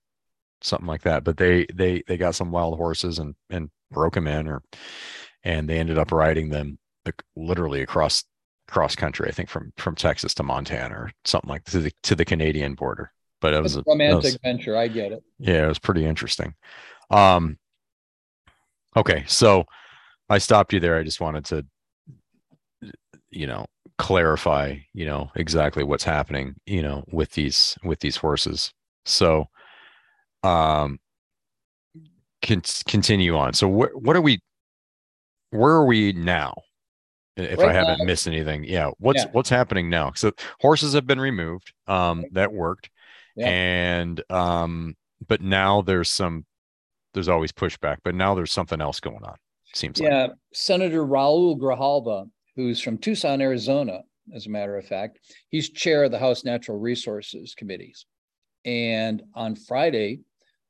[0.61, 4.27] something like that but they they they got some wild horses and and broke them
[4.27, 4.63] in or
[5.45, 6.79] and they ended up riding them
[7.37, 8.25] literally across
[8.67, 12.15] cross country i think from from texas to montana or something like to the to
[12.15, 14.77] the canadian border but it was, a, romantic was venture.
[14.77, 15.23] I get it.
[15.39, 16.55] yeah it was pretty interesting
[17.11, 17.57] um
[18.97, 19.65] okay so
[20.29, 21.65] i stopped you there i just wanted to
[23.31, 23.65] you know
[23.97, 28.73] clarify you know exactly what's happening you know with these with these horses
[29.05, 29.47] so
[30.43, 30.99] um
[32.43, 34.39] can continue on so wh- what are we
[35.51, 36.55] where are we now
[37.37, 39.31] if i haven't now- missed anything yeah what's Yeah.
[39.33, 42.91] what's happening now so horses have been removed um that worked
[43.37, 43.49] Yeah.
[43.49, 44.97] and um
[45.27, 46.45] but now there's some
[47.15, 49.37] there's always pushback but now there's something else going on
[49.75, 54.01] seems like Yeah, Senator Raul Grijalva, who's from Tucson, Arizona,
[54.35, 55.19] as a matter of fact,
[55.51, 58.07] he's chair of the House Natural Resources Committees.
[58.65, 60.21] And on Friday,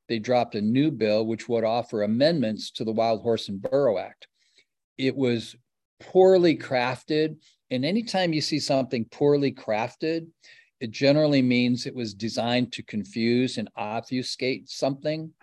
[0.08, 3.98] they dropped a new bill which would offer amendments to the Wild Horse and Burro
[3.98, 4.26] Act.
[4.96, 5.54] It was
[6.00, 7.36] poorly crafted.
[7.70, 10.26] And anytime you see something poorly crafted,
[10.80, 15.32] it generally means it was designed to confuse and obfuscate something.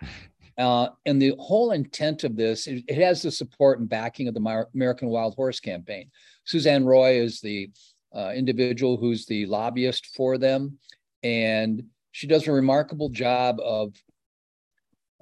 [0.58, 4.32] Uh, and the whole intent of this, it, it has the support and backing of
[4.32, 6.10] the American Wild Horse Campaign.
[6.46, 7.70] Suzanne Roy is the
[8.14, 10.78] uh, individual who's the lobbyist for them,
[11.22, 13.94] and she does a remarkable job of.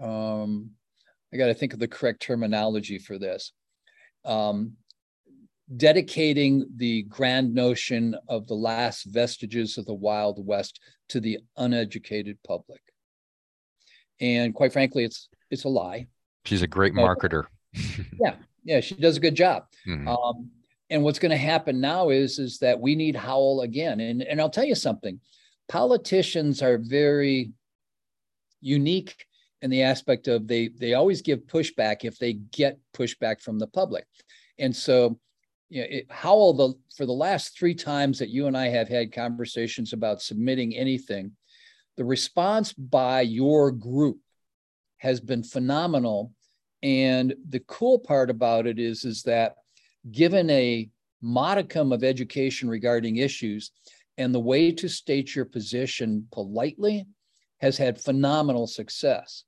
[0.04, 0.70] Um,
[1.32, 3.52] I got to think of the correct terminology for this.
[4.24, 4.74] Um,
[5.74, 12.38] dedicating the grand notion of the last vestiges of the Wild West to the uneducated
[12.46, 12.80] public.
[14.20, 16.06] And quite frankly, it's it's a lie.
[16.44, 17.44] she's a great marketer
[18.20, 19.64] Yeah, yeah, she does a good job.
[19.86, 20.06] Mhm.
[20.06, 20.50] Um,
[20.90, 24.00] and what's going to happen now is is that we need Howl again.
[24.00, 25.18] And and I'll tell you something.
[25.68, 27.52] Politicians are very
[28.60, 29.26] unique
[29.64, 33.66] in the aspect of they they always give pushback if they get pushback from the
[33.66, 34.04] public.
[34.58, 35.18] And so
[35.70, 38.88] you know, it, Howl, the for the last three times that you and I have
[38.88, 41.32] had conversations about submitting anything,
[41.96, 44.18] the response by your group
[44.98, 46.32] has been phenomenal.
[46.82, 49.56] And the cool part about it is, is that
[50.12, 50.90] given a
[51.22, 53.70] modicum of education regarding issues
[54.18, 57.06] and the way to state your position politely
[57.64, 59.44] has had phenomenal success.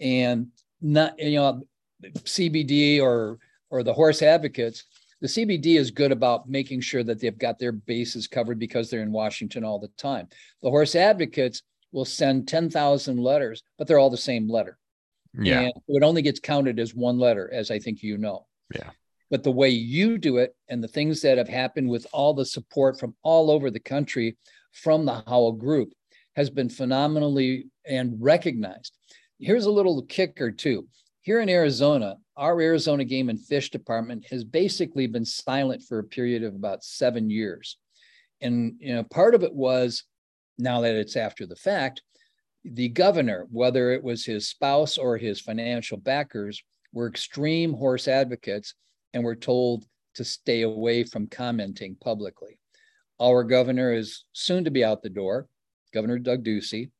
[0.00, 0.48] And
[0.80, 1.62] not, you know,
[2.02, 3.38] CBD or
[3.70, 4.84] or the horse advocates,
[5.20, 9.02] the CBD is good about making sure that they've got their bases covered because they're
[9.02, 10.26] in Washington all the time.
[10.60, 14.76] The horse advocates will send 10,000 letters, but they're all the same letter.
[15.38, 18.46] yeah And it only gets counted as one letter, as I think you know.
[18.74, 18.90] Yeah.
[19.30, 22.44] But the way you do it and the things that have happened with all the
[22.44, 24.36] support from all over the country
[24.72, 25.92] from the Howl Group
[26.36, 28.96] has been phenomenally and recognized.
[29.38, 30.88] Here's a little kicker, too.
[31.20, 36.04] Here in Arizona, our Arizona Game and Fish Department has basically been silent for a
[36.04, 37.76] period of about seven years.
[38.40, 40.04] And you know, part of it was
[40.58, 42.02] now that it's after the fact,
[42.64, 48.74] the governor, whether it was his spouse or his financial backers, were extreme horse advocates
[49.14, 52.58] and were told to stay away from commenting publicly.
[53.20, 55.48] Our governor is soon to be out the door,
[55.92, 56.90] Governor Doug Ducey,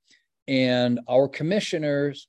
[0.48, 2.28] and our commissioners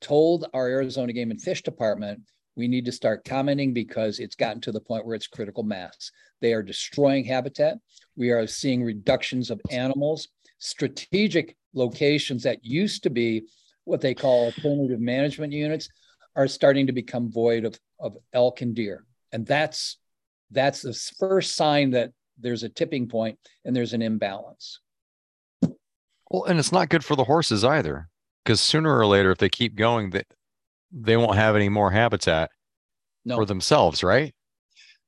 [0.00, 2.20] told our Arizona Game and Fish Department
[2.56, 6.10] we need to start commenting because it's gotten to the point where it's critical mass.
[6.40, 7.76] They are destroying habitat.
[8.16, 13.44] We are seeing reductions of animals, strategic locations that used to be
[13.84, 15.88] what they call alternative management units
[16.34, 19.04] are starting to become void of, of elk and deer.
[19.32, 19.98] And that's
[20.50, 24.80] that's the first sign that there's a tipping point and there's an imbalance.
[26.30, 28.08] Well, and it's not good for the horses either,
[28.44, 30.24] because sooner or later, if they keep going, they,
[30.90, 32.50] they won't have any more habitat
[33.24, 33.36] no.
[33.36, 34.34] for themselves, right?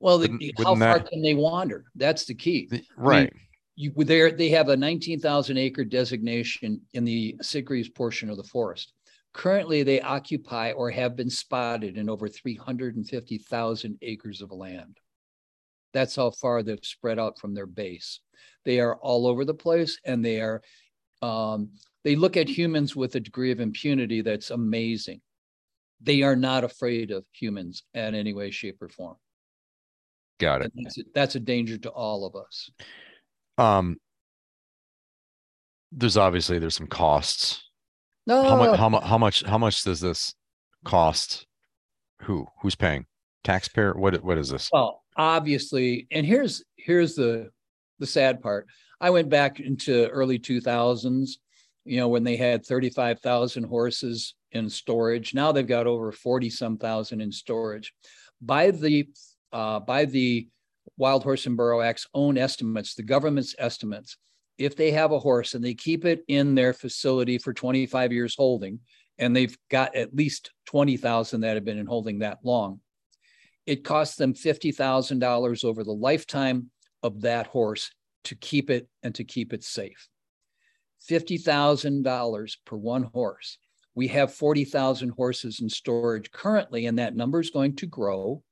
[0.00, 1.86] Well, the, how far that, can they wander?
[1.96, 2.68] That's the key.
[2.96, 3.16] Right.
[3.16, 3.30] I mean,
[3.74, 8.92] you there they have a 19,000 acre designation in the Sitgreaves portion of the forest.
[9.34, 14.98] Currently, they occupy or have been spotted in over 350,000 acres of land.
[15.92, 18.20] That's how far they've spread out from their base.
[18.64, 20.62] They are all over the place and they are,
[21.22, 21.70] um,
[22.04, 25.20] they look at humans with a degree of impunity that's amazing.
[26.00, 29.16] They are not afraid of humans in any way, shape, or form.
[30.38, 30.72] Got it.
[30.76, 32.70] That's a, that's a danger to all of us.
[33.58, 33.96] Um,
[35.90, 37.64] there's obviously there's some costs.
[38.26, 38.42] No.
[38.44, 38.78] How much?
[38.78, 39.04] How much?
[39.04, 39.42] How much?
[39.42, 40.34] How much does this
[40.84, 41.46] cost?
[42.22, 42.46] Who?
[42.62, 43.06] Who's paying?
[43.42, 43.94] Taxpayer?
[43.94, 44.22] What?
[44.22, 44.70] What is this?
[44.72, 47.50] Well, obviously, and here's here's the
[47.98, 48.66] the sad part.
[49.00, 51.30] I went back into early 2000s,
[51.84, 55.34] you know, when they had 35,000 horses in storage.
[55.34, 57.92] Now they've got over 40 some thousand in storage.
[58.40, 59.08] By the
[59.52, 60.48] uh, by the
[60.96, 64.16] Wild Horse and Burro Act's own estimates, the government's estimates,
[64.58, 68.34] if they have a horse and they keep it in their facility for 25 years
[68.36, 68.80] holding,
[69.18, 72.80] and they've got at least 20,000 that have been in holding that long,
[73.66, 76.70] it costs them $50,000 over the lifetime
[77.02, 77.90] of that horse
[78.28, 80.08] to keep it and to keep it safe.
[81.08, 83.58] $50,000 per one horse.
[83.94, 88.42] We have 40,000 horses in storage currently, and that number is going to grow.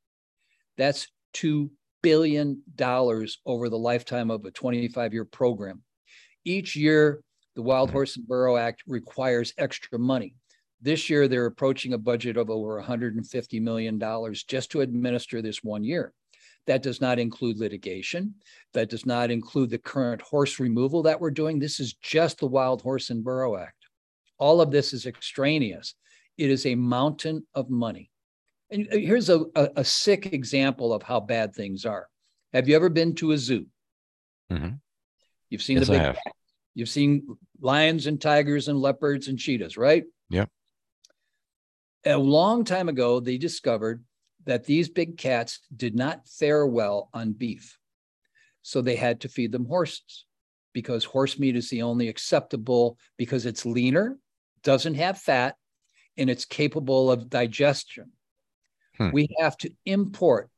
[0.77, 1.71] That's $2
[2.03, 5.83] billion over the lifetime of a 25 year program.
[6.45, 7.23] Each year,
[7.55, 10.35] the Wild Horse and Burro Act requires extra money.
[10.81, 14.01] This year, they're approaching a budget of over $150 million
[14.47, 16.13] just to administer this one year.
[16.67, 18.35] That does not include litigation.
[18.73, 21.59] That does not include the current horse removal that we're doing.
[21.59, 23.87] This is just the Wild Horse and Burro Act.
[24.39, 25.95] All of this is extraneous.
[26.37, 28.11] It is a mountain of money.
[28.71, 32.09] And uh, here's a, a, a sick example of how bad things are.
[32.53, 33.67] Have you ever been to a zoo?
[34.51, 34.75] Mm-hmm.
[35.51, 36.17] You've seen yes, the big,
[36.75, 40.05] you've seen lions and tigers and leopards and cheetahs, right?
[40.31, 40.51] Yep
[42.07, 44.05] a long time ago, they discovered
[44.47, 47.79] that these big cats did not fare well on beef.
[48.63, 50.25] So they had to feed them horses
[50.73, 54.19] because horse meat is the only acceptable because it's leaner,
[54.63, 55.57] doesn't have fat,
[56.17, 58.13] and it's capable of digestion.
[58.97, 59.11] Hmm.
[59.13, 60.51] We have to import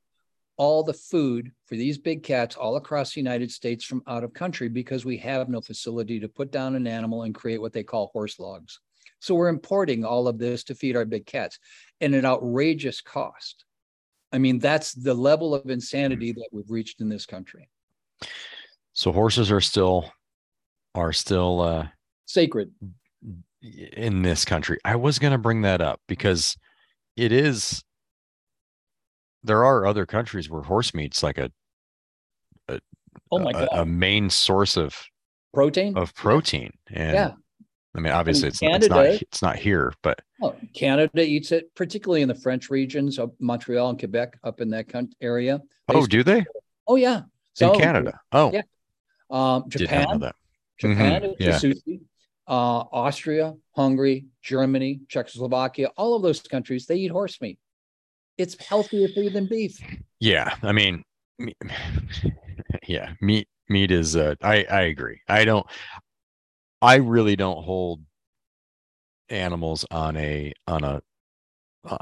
[0.56, 4.34] all the food for these big cats all across the United States from out of
[4.34, 7.84] country because we have no facility to put down an animal and create what they
[7.84, 8.80] call horse logs.
[9.20, 11.58] So we're importing all of this to feed our big cats
[12.00, 13.64] at an outrageous cost.
[14.32, 17.68] I mean, that's the level of insanity that we've reached in this country.
[18.92, 20.10] So horses are still
[20.94, 21.86] are still uh
[22.26, 22.72] sacred.
[23.62, 24.78] in this country.
[24.84, 26.56] I was going to bring that up because
[27.16, 27.82] it is
[29.44, 31.50] there are other countries where horse meat's like a,
[32.68, 32.80] a
[33.30, 34.96] oh my god a, a main source of
[35.54, 35.96] protein?
[35.96, 36.72] of protein.
[36.90, 37.32] And yeah
[37.98, 41.74] I mean, obviously, it's, Canada, it's not it's not here, but oh, Canada eats it,
[41.74, 44.86] particularly in the French regions of Montreal and Quebec, up in that
[45.20, 45.60] area.
[45.88, 46.46] They oh, do they?
[46.86, 47.22] Oh, yeah.
[47.54, 48.20] So, in Canada.
[48.30, 48.62] Oh, yeah.
[49.30, 50.30] Um, Japan.
[50.78, 51.42] Japan mm-hmm.
[51.42, 51.58] yeah.
[51.58, 52.02] sushi.
[52.46, 57.58] Uh, Austria, Hungary, Germany, Czechoslovakia, all of those countries, they eat horse meat.
[58.38, 59.76] It's healthier for you than beef.
[60.20, 61.02] Yeah, I mean,
[62.86, 64.14] yeah, meat meat is.
[64.14, 65.20] Uh, I I agree.
[65.28, 65.66] I don't.
[66.80, 68.02] I really don't hold
[69.28, 71.02] animals on a on a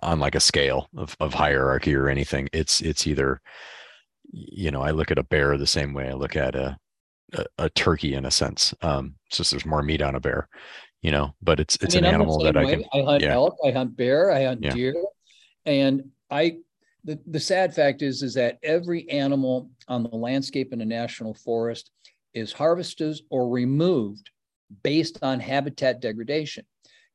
[0.03, 2.49] on like a scale of, of hierarchy or anything.
[2.53, 3.41] It's it's either
[4.33, 6.77] you know I look at a bear the same way I look at a
[7.33, 8.75] a, a turkey in a sense.
[8.83, 10.49] Um, it's just there's more meat on a bear,
[11.03, 11.35] you know.
[11.43, 12.63] But it's it's I mean, an animal that way.
[12.63, 12.85] I can.
[12.93, 13.35] I hunt yeah.
[13.35, 13.57] elk.
[13.65, 14.31] I hunt bear.
[14.31, 14.73] I hunt yeah.
[14.73, 14.95] deer,
[15.65, 16.59] and I.
[17.05, 21.35] The, the sad fact is is that every animal on the landscape in a national
[21.35, 21.93] forest
[22.35, 24.29] is harvested or removed
[24.83, 26.65] based on habitat degradation.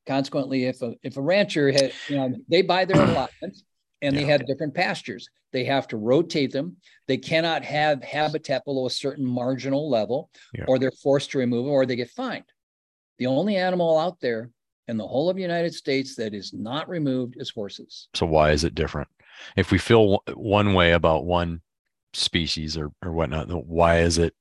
[0.07, 3.63] Consequently, if a if a rancher had, you know, they buy their allotments
[4.01, 4.21] and yeah.
[4.21, 5.27] they have different pastures.
[5.51, 6.77] They have to rotate them.
[7.07, 10.65] They cannot have habitat below a certain marginal level, yeah.
[10.67, 12.45] or they're forced to remove them, or they get fined.
[13.19, 14.49] The only animal out there
[14.87, 18.07] in the whole of the United States that is not removed is horses.
[18.13, 19.09] So why is it different?
[19.55, 21.61] If we feel one way about one
[22.13, 24.33] species or or whatnot, why is it?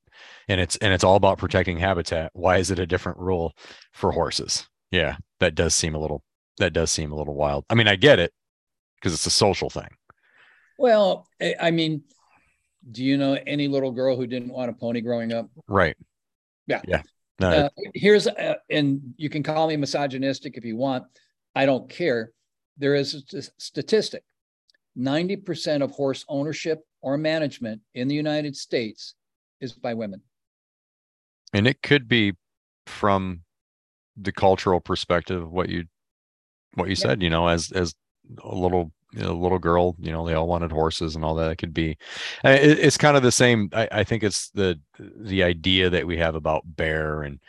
[0.49, 2.31] And it's and it's all about protecting habitat.
[2.35, 3.55] Why is it a different rule
[3.93, 4.69] for horses?
[4.91, 6.23] Yeah, that does seem a little
[6.59, 7.65] that does seem a little wild.
[7.71, 8.33] I mean, I get it
[8.97, 9.89] because it's a social thing.
[10.79, 11.27] Well,
[11.61, 12.03] I mean,
[12.91, 15.51] do you know any little girl who didn't want a pony growing up?
[15.69, 15.97] Right.
[16.67, 16.81] Yeah.
[16.87, 17.03] Yeah.
[17.39, 21.05] No, uh, here's, uh, and you can call me misogynistic if you want.
[21.55, 22.33] I don't care.
[22.77, 24.25] There is a statistic
[24.99, 29.15] 90% of horse ownership or management in the United States
[29.61, 30.23] is by women.
[31.53, 32.35] And it could be
[32.87, 33.43] from
[34.17, 35.85] the cultural perspective what you
[36.75, 37.03] what you yeah.
[37.03, 37.95] said, you know, as as
[38.43, 41.51] a little know, little girl, you know, they all wanted horses and all that.
[41.51, 41.97] It could be,
[42.45, 43.71] it, it's kind of the same.
[43.73, 47.41] I, I think it's the the idea that we have about bear and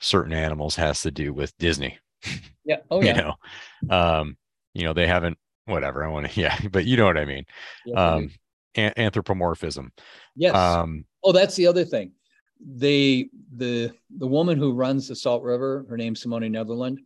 [0.00, 1.98] certain animals has to do with Disney.
[2.62, 2.76] Yeah.
[2.90, 3.16] Oh yeah.
[3.16, 4.36] you know, um,
[4.74, 6.32] you know, they haven't whatever I want to.
[6.40, 7.44] Yeah, but you know what I mean.
[7.84, 8.30] Yes, um,
[8.76, 9.90] a- anthropomorphism.
[10.36, 10.54] Yes.
[10.54, 12.12] Um, oh, that's the other thing.
[12.60, 17.00] They the the woman who runs the Salt River, her name's Simone Netherlands.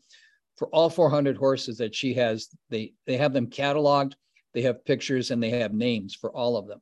[0.56, 4.14] for all 400 horses that she has, they they have them cataloged,
[4.52, 6.80] they have pictures, and they have names for all of them.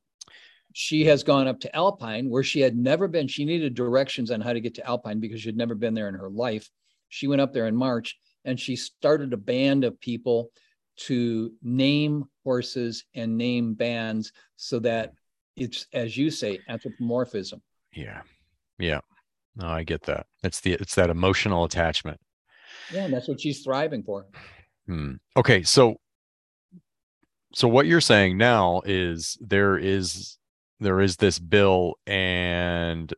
[0.74, 3.28] She has gone up to Alpine where she had never been.
[3.28, 6.14] She needed directions on how to get to Alpine because she'd never been there in
[6.14, 6.70] her life.
[7.10, 10.50] She went up there in March and she started a band of people
[10.96, 15.12] to name horses and name bands so that
[15.57, 17.61] it's as you say anthropomorphism.
[17.94, 18.22] Yeah.
[18.78, 19.00] Yeah.
[19.57, 20.26] No i get that.
[20.42, 22.18] It's the it's that emotional attachment.
[22.92, 24.26] Yeah, and that's what she's thriving for.
[24.86, 25.14] Hmm.
[25.36, 25.96] Okay, so
[27.55, 30.38] so what you're saying now is there is
[30.80, 33.12] there is this bill and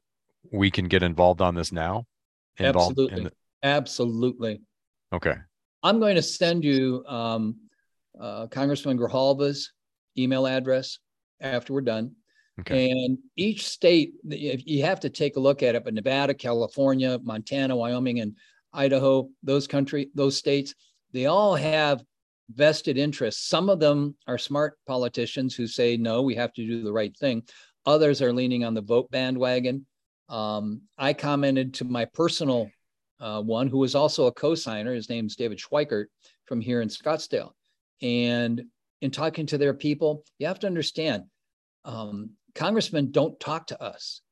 [0.52, 2.04] we can get involved on this now?
[2.58, 3.24] Involved absolutely.
[3.24, 3.32] the...
[3.62, 4.60] absolutely.
[5.12, 5.34] Okay.
[5.82, 7.56] I'm going to send you um,
[8.20, 9.72] uh, congressman grijalva's
[10.18, 10.98] email address
[11.40, 12.12] after we're done
[12.60, 12.90] okay.
[12.90, 17.74] and each state you have to take a look at it but nevada california montana
[17.74, 18.36] wyoming and
[18.74, 20.74] Idaho, those country, those states,
[21.12, 22.02] they all have
[22.52, 23.48] vested interests.
[23.48, 27.16] Some of them are smart politicians who say, no, we have to do the right
[27.16, 27.42] thing.
[27.86, 29.86] Others are leaning on the vote bandwagon.
[30.28, 32.70] Um, I commented to my personal
[33.20, 34.92] uh, one, who was also a co-signer.
[34.92, 36.06] His name's David Schweikert
[36.46, 37.52] from here in Scottsdale.
[38.02, 38.64] And
[39.00, 41.24] in talking to their people, you have to understand,
[41.84, 44.22] um, congressmen don't talk to us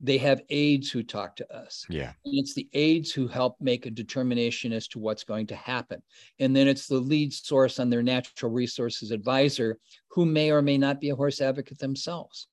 [0.00, 1.86] they have aides who talk to us.
[1.88, 2.12] Yeah.
[2.24, 6.02] And it's the aides who help make a determination as to what's going to happen.
[6.38, 10.76] And then it's the lead source on their natural resources advisor who may or may
[10.76, 12.48] not be a horse advocate themselves.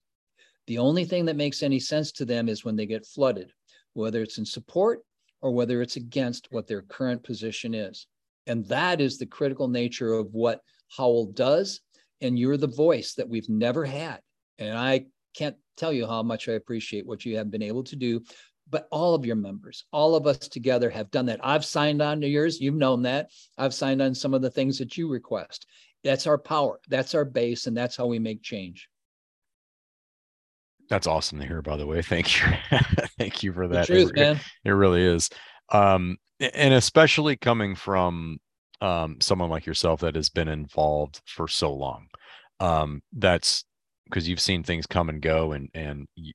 [0.68, 3.52] The only thing that makes any sense to them is when they get flooded,
[3.92, 5.02] whether it's in support
[5.42, 8.08] or whether it's against what their current position is.
[8.48, 10.62] And that is the critical nature of what
[10.96, 11.82] Howl does.
[12.22, 14.22] And you're the voice that we've never had.
[14.70, 15.06] And I
[15.36, 18.22] can't tell you how much I appreciate what you have been able to do.
[18.70, 21.42] But all of your members, all of us together have done that.
[21.44, 22.62] I've signed on to yours.
[22.62, 23.30] You've known that.
[23.58, 25.68] I've signed on some of the things that you request.
[26.04, 26.80] That's our power.
[26.88, 27.68] That's our base.
[27.68, 28.90] And that's how we make change.
[30.90, 32.02] That's awesome to hear, by the way.
[32.04, 32.48] Thank you.
[33.18, 33.88] Thank you for that.
[33.88, 34.40] Truth, it, man.
[34.64, 35.30] it really is.
[35.70, 38.40] Um, and especially coming from
[38.82, 42.08] um, someone like yourself that has been involved for so long.
[42.60, 43.64] Um, that's
[44.14, 46.34] because you've seen things come and go and and you,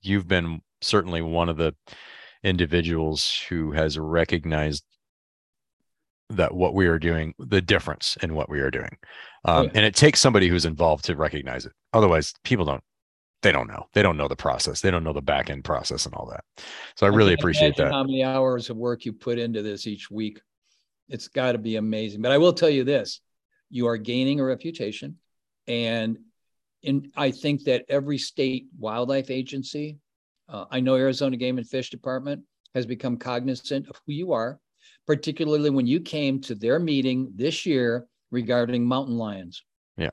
[0.00, 1.74] you've been certainly one of the
[2.42, 4.82] individuals who has recognized
[6.30, 8.96] that what we are doing the difference in what we are doing.
[9.44, 9.70] Um, yeah.
[9.74, 11.72] and it takes somebody who's involved to recognize it.
[11.92, 12.82] Otherwise people don't
[13.42, 13.86] they don't know.
[13.92, 14.80] They don't know the process.
[14.80, 16.44] They don't know the back end process and all that.
[16.96, 17.92] So i, I really appreciate that.
[17.92, 20.40] how many hours of work you put into this each week.
[21.08, 22.22] It's got to be amazing.
[22.22, 23.20] But i will tell you this.
[23.68, 25.18] You are gaining a reputation
[25.66, 26.18] and
[26.82, 29.98] in, I think that every state wildlife agency,
[30.48, 32.42] uh, I know Arizona Game and Fish Department
[32.74, 34.60] has become cognizant of who you are,
[35.06, 39.62] particularly when you came to their meeting this year regarding mountain lions.
[39.96, 40.10] Yeah.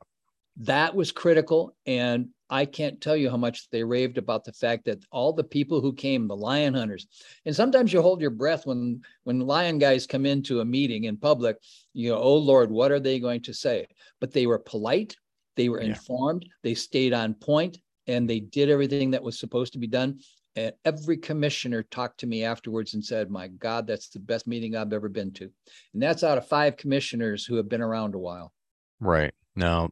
[0.57, 1.75] That was critical.
[1.85, 5.43] And I can't tell you how much they raved about the fact that all the
[5.43, 7.07] people who came, the lion hunters,
[7.45, 11.17] and sometimes you hold your breath when when lion guys come into a meeting in
[11.17, 11.57] public,
[11.93, 13.87] you know, oh Lord, what are they going to say?
[14.21, 15.15] But they were polite,
[15.55, 15.89] they were yeah.
[15.89, 17.77] informed, they stayed on point,
[18.07, 20.19] and they did everything that was supposed to be done.
[20.55, 24.75] And every commissioner talked to me afterwards and said, My God, that's the best meeting
[24.75, 25.49] I've ever been to.
[25.93, 28.53] And that's out of five commissioners who have been around a while.
[28.99, 29.33] Right.
[29.55, 29.89] Now,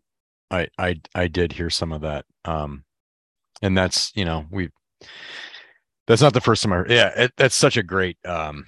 [0.52, 2.26] I I I did hear some of that.
[2.46, 2.84] Um
[3.62, 4.70] and that's, you know, we
[6.06, 8.66] that's not the first time I yeah, it, that's such a great um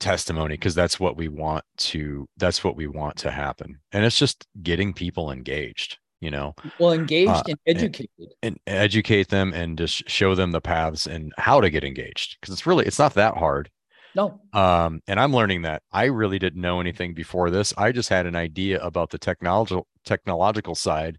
[0.00, 3.78] testimony because that's what we want to that's what we want to happen.
[3.92, 6.54] And it's just getting people engaged you know?
[6.78, 8.08] Well engaged Uh, and educated.
[8.42, 12.54] and educate them and just show them the paths and how to get engaged because
[12.54, 13.68] it's really it's not that hard.
[14.14, 14.40] No.
[14.52, 17.74] Um and i'm learning that i really didn't know anything before this.
[17.76, 21.18] I just had an idea about the technological technological side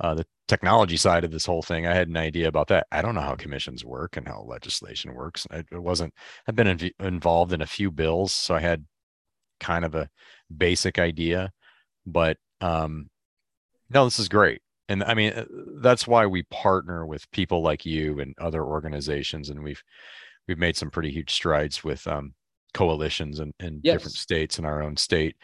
[0.00, 2.86] uh the technology side of this whole thing i had an idea about that.
[2.90, 5.46] I don't know how commissions work and how legislation works.
[5.50, 6.14] It, it wasn't
[6.46, 8.84] i've been inv- involved in a few bills so i had
[9.60, 10.08] kind of a
[10.56, 11.52] basic idea
[12.06, 13.08] but um
[13.90, 14.62] no this is great.
[14.88, 15.44] And i mean uh,
[15.80, 19.82] that's why we partner with people like you and other organizations and we've
[20.48, 22.34] we've made some pretty huge strides with um,
[22.74, 25.36] coalitions in, in different states in our own state.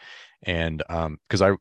[0.43, 1.51] And um because I,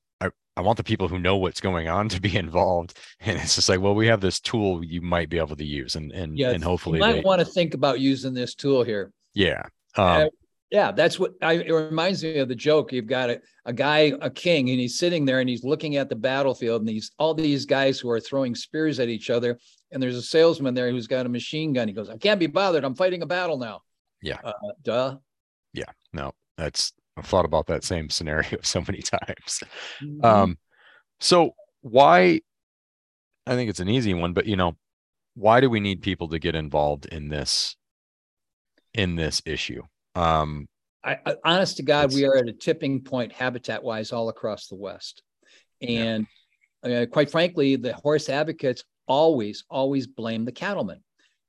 [0.56, 2.98] I want the people who know what's going on to be involved.
[3.20, 5.96] And it's just like well we have this tool you might be able to use
[5.96, 8.82] and and, yeah and hopefully you might they, want to think about using this tool
[8.82, 9.12] here.
[9.34, 9.62] Yeah
[9.96, 10.28] um,
[10.70, 12.92] yeah that's what I, it reminds me of the joke.
[12.92, 16.08] You've got a, a guy a king and he's sitting there and he's looking at
[16.08, 19.58] the battlefield and these all these guys who are throwing spears at each other.
[19.92, 21.86] And there's a salesman there who's got a machine gun.
[21.86, 22.84] He goes i can't be bothered.
[22.84, 23.82] I'm fighting a battle now.
[24.22, 24.38] Yeah.
[24.42, 24.52] uh,
[24.82, 25.16] duh.
[25.72, 25.84] Yeah.
[26.12, 29.62] no that's i've thought about that same scenario so many times
[30.02, 30.24] Mhm.
[30.24, 30.58] Um,
[31.20, 32.40] so why?
[33.46, 34.76] I think it's an easy one, but you know,
[35.34, 37.76] why do we need people to get involved in this
[38.94, 39.82] in this issue?
[40.14, 40.66] Um,
[41.04, 44.66] I, I honest to God, we are at a tipping point habitat wise all across
[44.66, 45.22] the West.
[45.80, 46.26] And
[46.82, 51.00] uh, quite frankly, the horse advocates always, always blame the cattlemen.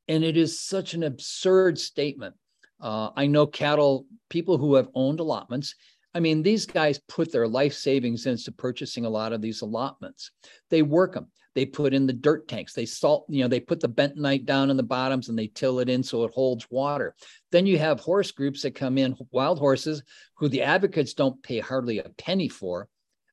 [0.08, 2.36] And it is such an absurd statement.
[2.80, 5.76] Uh, I know cattle people who have owned allotments.
[6.14, 10.32] I mean, these guys put their life savings into purchasing a lot of these allotments.
[10.70, 11.28] They work them.
[11.54, 12.74] They put in the dirt tanks.
[12.74, 15.80] They salt, you know, they put the bentonite down in the bottoms and they till
[15.80, 17.16] it in so it holds water.
[17.52, 20.04] Then you have horse groups that come in, wild horses,
[20.36, 22.90] who the advocates don't pay hardly a penny for.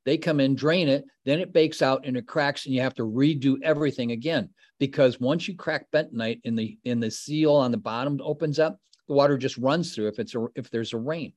[0.07, 2.95] They come in, drain it, then it bakes out and it cracks, and you have
[2.95, 4.51] to redo everything again.
[4.78, 8.78] Because once you crack bentonite in the in the seal on the bottom opens up,
[9.09, 11.32] the water just runs through if it's a, if there's a rain.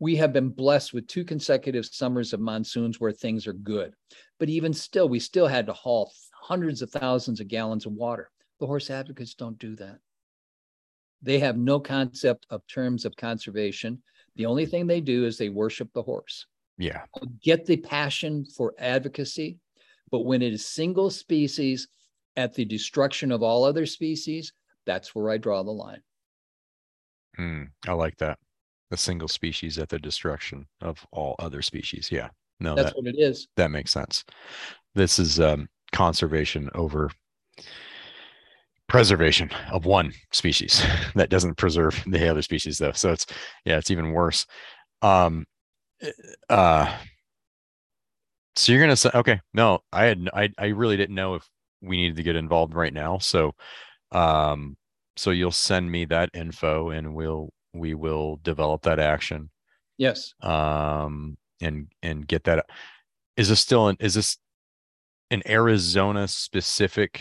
[0.00, 3.94] We have been blessed with two consecutive summers of monsoons where things are good.
[4.38, 8.30] But even still, we still had to haul hundreds of thousands of gallons of water.
[8.60, 9.98] The horse advocates don't do that.
[11.22, 14.02] They have no concept of terms of conservation.
[14.36, 16.46] The only thing they do is they worship the horse.
[16.76, 17.04] yeah,
[17.40, 19.58] get the passion for advocacy,
[20.10, 21.88] but when it is single species
[22.36, 24.52] at the destruction of all other species,
[24.86, 26.02] that's where I draw the line.
[27.38, 28.38] Mm, I like that.
[28.90, 32.10] The single species at the destruction of all other species.
[32.12, 32.28] Yeah,
[32.60, 33.48] no, That's that what it is.
[33.56, 34.24] that makes sense.
[34.94, 37.10] This is um, conservation over
[38.88, 43.26] preservation of one species that doesn't preserve the other species though so it's
[43.64, 44.46] yeah it's even worse
[45.02, 45.46] um
[46.50, 46.94] uh
[48.56, 51.48] so you're gonna say okay no i had i, I really didn't know if
[51.80, 53.52] we needed to get involved right now so
[54.12, 54.76] um
[55.16, 59.50] so you'll send me that info and we'll we will develop that action
[59.98, 60.34] Yes.
[60.40, 62.66] um and and get that
[63.36, 64.38] is this still an is this
[65.30, 67.20] an arizona specific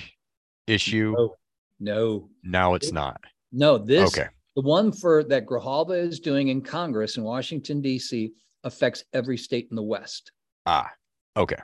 [0.68, 1.36] issue No,
[1.80, 3.22] no, now it's It- not
[3.52, 3.78] no.
[3.78, 8.32] This, okay the one for that Grijalva is doing in Congress in Washington, D.C.,
[8.64, 10.32] affects every state in the West.
[10.66, 10.92] ah
[11.38, 11.58] okay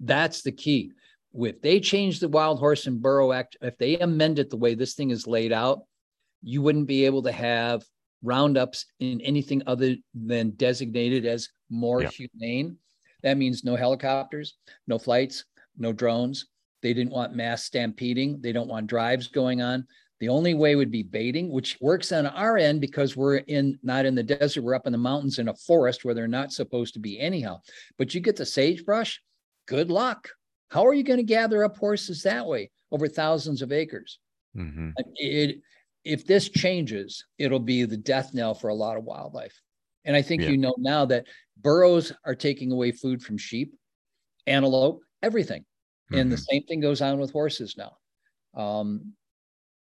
[0.00, 0.92] That's the key.
[1.34, 4.74] If they change the Wild Horse and Burro Act, if they amend it the way
[4.74, 5.82] this thing is laid out,
[6.42, 7.84] you wouldn't be able to have
[8.22, 12.10] roundups in anything other than designated as more Yeah.
[12.10, 12.78] humane.
[13.22, 14.56] That means no helicopters,
[14.86, 15.44] no flights,
[15.76, 16.46] no drones.
[16.82, 18.40] They didn't want mass stampeding.
[18.40, 19.86] They don't want drives going on.
[20.18, 24.04] The only way would be baiting, which works on our end because we're in not
[24.04, 26.94] in the desert, we're up in the mountains in a forest where they're not supposed
[26.94, 27.60] to be anyhow.
[27.98, 29.20] But you get the sagebrush,
[29.66, 30.28] good luck.
[30.72, 34.18] How are you going to gather up horses that way over thousands of acres?
[34.54, 35.60] hmm It,
[36.04, 39.60] if this changes, it'll be the death knell for a lot of wildlife.
[40.04, 40.48] And I think Yeah.
[40.48, 41.26] you know now that
[41.58, 43.74] burros are taking away food from sheep,
[44.46, 45.64] antelope, everything.
[46.12, 47.98] And the same thing goes on with horses now.
[48.54, 49.14] Um,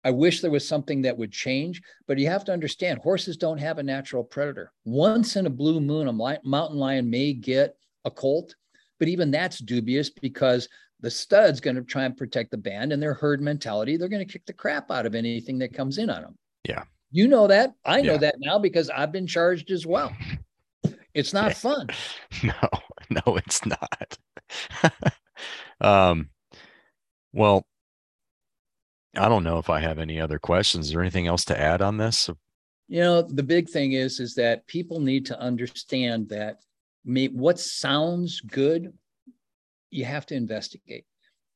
[0.04, 3.58] I wish there was something that would change, but you have to understand horses don't
[3.58, 4.72] have a natural predator.
[4.86, 7.76] Once in a blue moon, a mountain lion may get
[8.06, 8.56] a colt,
[9.00, 10.68] but even that's dubious because
[11.02, 13.98] the stud's going to try and protect the band and their herd mentality.
[13.98, 16.38] They're going to kick the crap out of anything that comes in on them.
[16.68, 16.84] Yeah.
[17.12, 17.74] You know that.
[17.86, 18.18] I know Yeah.
[18.20, 20.12] that now because I've been charged as well.
[21.14, 21.60] It's not Okay.
[21.60, 21.88] fun.
[22.44, 22.70] no
[23.10, 24.18] no it's not
[25.82, 26.30] um
[27.34, 27.66] well
[29.16, 31.82] i don't know if i have any other questions is there anything else to add
[31.82, 32.30] on this
[32.88, 36.58] You know, the big thing is is that people need to understand that
[37.06, 38.94] what sounds good,
[39.92, 41.06] you have to investigate.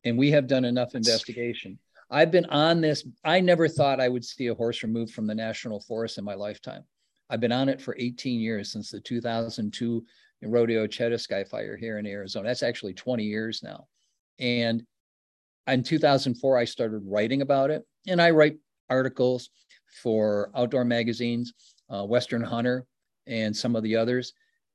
[0.03, 1.77] And we have done enough investigation.
[2.09, 3.03] I've been on this.
[3.23, 6.35] I never thought I would see a horse removed from the national forest in my
[6.35, 6.83] lifetime.
[7.29, 10.03] I've been on it for 18 years since the 2002
[10.41, 12.47] Rodeo-Chediski fire here in Arizona.
[12.47, 13.87] That's actually 20 years now.
[14.39, 14.83] And
[15.67, 17.85] in 2004, I started writing about it.
[18.07, 18.57] And I write
[18.89, 19.49] articles
[20.01, 21.53] for outdoor magazines,
[21.89, 22.85] uh, Western Hunter,
[23.27, 24.33] and some of the others.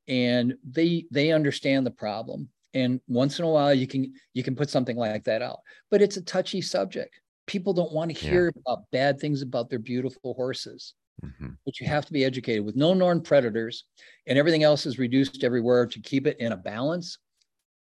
[0.08, 2.48] And they they understand the problem.
[2.74, 5.60] And once in a while, you can you can put something like that out.
[5.90, 7.20] But it's a touchy subject.
[7.46, 8.60] People don't want to hear yeah.
[8.66, 10.94] about bad things about their beautiful horses.
[11.24, 11.50] Mm-hmm.
[11.64, 13.84] But you have to be educated with no known predators,
[14.26, 17.18] and everything else is reduced everywhere to keep it in a balance.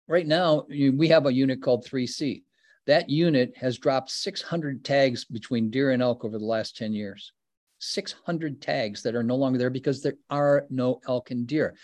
[0.06, 2.42] Right now, we have a unit called 3C.
[2.86, 7.32] That unit has dropped 600 tags between deer and elk over the last 10 years.
[7.78, 11.76] 600 tags that are no longer there because there are no elk and deer.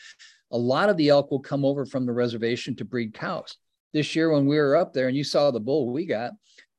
[0.51, 3.57] A lot of the elk will come over from the reservation to breed cows.
[3.93, 6.33] This year, when we were up there and you saw the bull we got,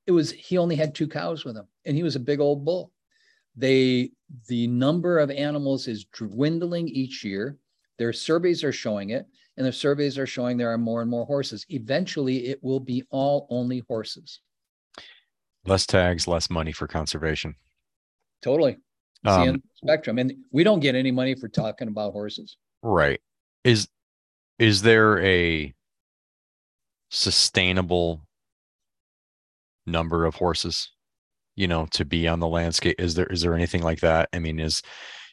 [0.06, 2.66] it was he only had two cows with him and he was a big old
[2.66, 2.92] bull.
[3.56, 4.12] They
[4.48, 7.58] the number of animals is dwindling each year.
[7.98, 9.26] Their surveys are showing it
[9.58, 11.66] and the surveys are showing there are more and more horses.
[11.70, 14.42] Eventually, it will be all only horses.
[15.66, 17.56] Less tags, less money for conservation.
[18.42, 18.78] Totally.
[19.24, 22.58] Um, spectrum, and we don't get any money for talking about horses.
[22.84, 23.22] Right.
[23.64, 23.88] Is
[24.60, 25.74] is there a
[27.10, 28.22] sustainable
[29.86, 30.92] number of horses?
[31.56, 33.00] You know, to be on the landscape.
[33.00, 34.30] Is there is there anything like that?
[34.34, 34.82] I mean, is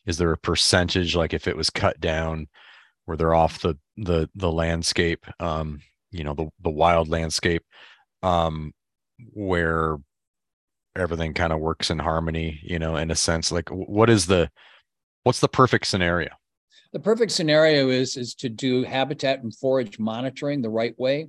[0.07, 2.49] is there a percentage like if it was cut down?
[3.05, 5.81] where they're off the the the landscape um
[6.11, 7.65] you know the the wild landscape
[8.23, 8.73] um
[9.33, 9.97] where
[10.97, 14.51] everything kind of works in harmony you know in a sense like what is the
[15.23, 16.31] what's the perfect scenario
[16.93, 21.29] the perfect scenario is is to do habitat and forage monitoring the right way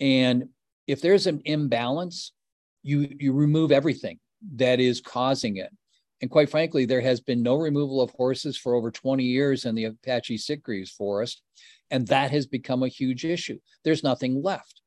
[0.00, 0.44] and
[0.86, 2.32] if there's an imbalance
[2.82, 4.18] you you remove everything
[4.56, 5.70] that is causing it
[6.20, 9.74] and quite frankly, there has been no removal of horses for over 20 years in
[9.74, 11.40] the Apache Sitgreaves forest.
[11.90, 13.58] And that has become a huge issue.
[13.84, 14.82] There's nothing left.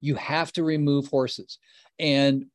[0.00, 1.58] You have to remove horses.
[1.98, 2.46] And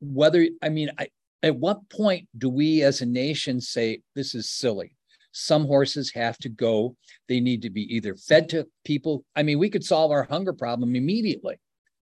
[0.00, 1.08] whether, I mean, I,
[1.42, 4.96] at what point do we as a nation say this is silly?
[5.32, 6.96] Some horses have to go.
[7.28, 9.24] They need to be either fed to people.
[9.36, 11.60] I mean, we could solve our hunger problem immediately.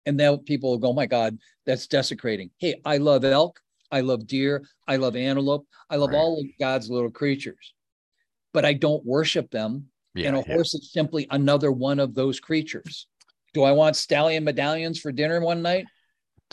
[0.06, 2.50] And then people will go, oh my God, that's desecrating.
[2.58, 3.60] Hey, I love elk.
[3.92, 4.64] I love deer.
[4.88, 5.68] I love antelope.
[5.90, 6.18] I love right.
[6.18, 7.74] all of God's little creatures,
[8.54, 9.88] but I don't worship them.
[10.16, 10.56] Yeah, and a yeah.
[10.56, 13.08] horse is simply another one of those creatures.
[13.54, 15.86] Do I want stallion medallions for dinner one night?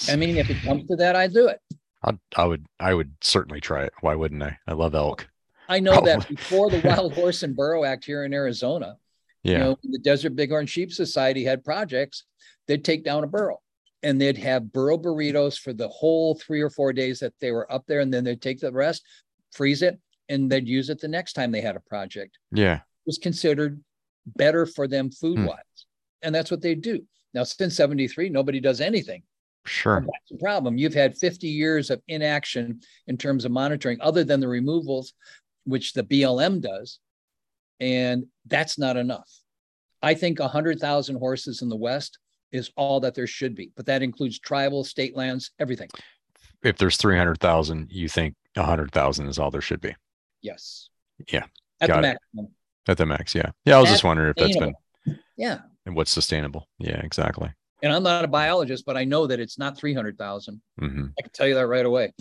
[0.08, 1.60] I mean, if it comes to that, I do it.
[2.04, 3.92] I, I would, I would certainly try it.
[4.00, 4.58] Why wouldn't I?
[4.66, 5.28] I love elk.
[5.68, 6.12] I know Probably.
[6.12, 8.96] that before the Wild Horse and Burro Act here in Arizona,
[9.42, 9.52] yeah.
[9.52, 12.24] you know, the Desert Bighorn Sheep Society had projects,
[12.66, 13.60] they'd take down a burro
[14.02, 17.70] and they'd have burro burritos for the whole three or four days that they were
[17.72, 19.02] up there, and then they'd take the rest,
[19.52, 22.38] freeze it, and they'd use it the next time they had a project.
[22.52, 23.82] Yeah, it was considered
[24.26, 26.26] better for them food wise, hmm.
[26.26, 27.04] and that's what they do.
[27.34, 29.22] Now, since '73, nobody does anything.
[29.68, 30.78] Sure, that's the problem.
[30.78, 35.12] You've had 50 years of inaction in terms of monitoring, other than the removals,
[35.64, 36.98] which the BLM does,
[37.78, 39.30] and that's not enough.
[40.02, 42.18] I think 100,000 horses in the West
[42.50, 45.88] is all that there should be, but that includes tribal, state lands, everything.
[46.62, 49.94] If there's 300,000, you think 100,000 is all there should be?
[50.40, 50.88] Yes.
[51.30, 51.44] Yeah.
[51.80, 52.48] At the maximum.
[52.88, 53.34] At the max.
[53.34, 53.50] Yeah.
[53.64, 53.76] Yeah.
[53.76, 54.74] I was just wondering if that's been.
[55.36, 55.58] Yeah.
[55.84, 56.68] And what's sustainable.
[56.78, 57.52] Yeah, exactly.
[57.82, 60.60] And I'm not a biologist, but I know that it's not 300,000.
[60.80, 61.04] Mm-hmm.
[61.18, 62.12] I can tell you that right away.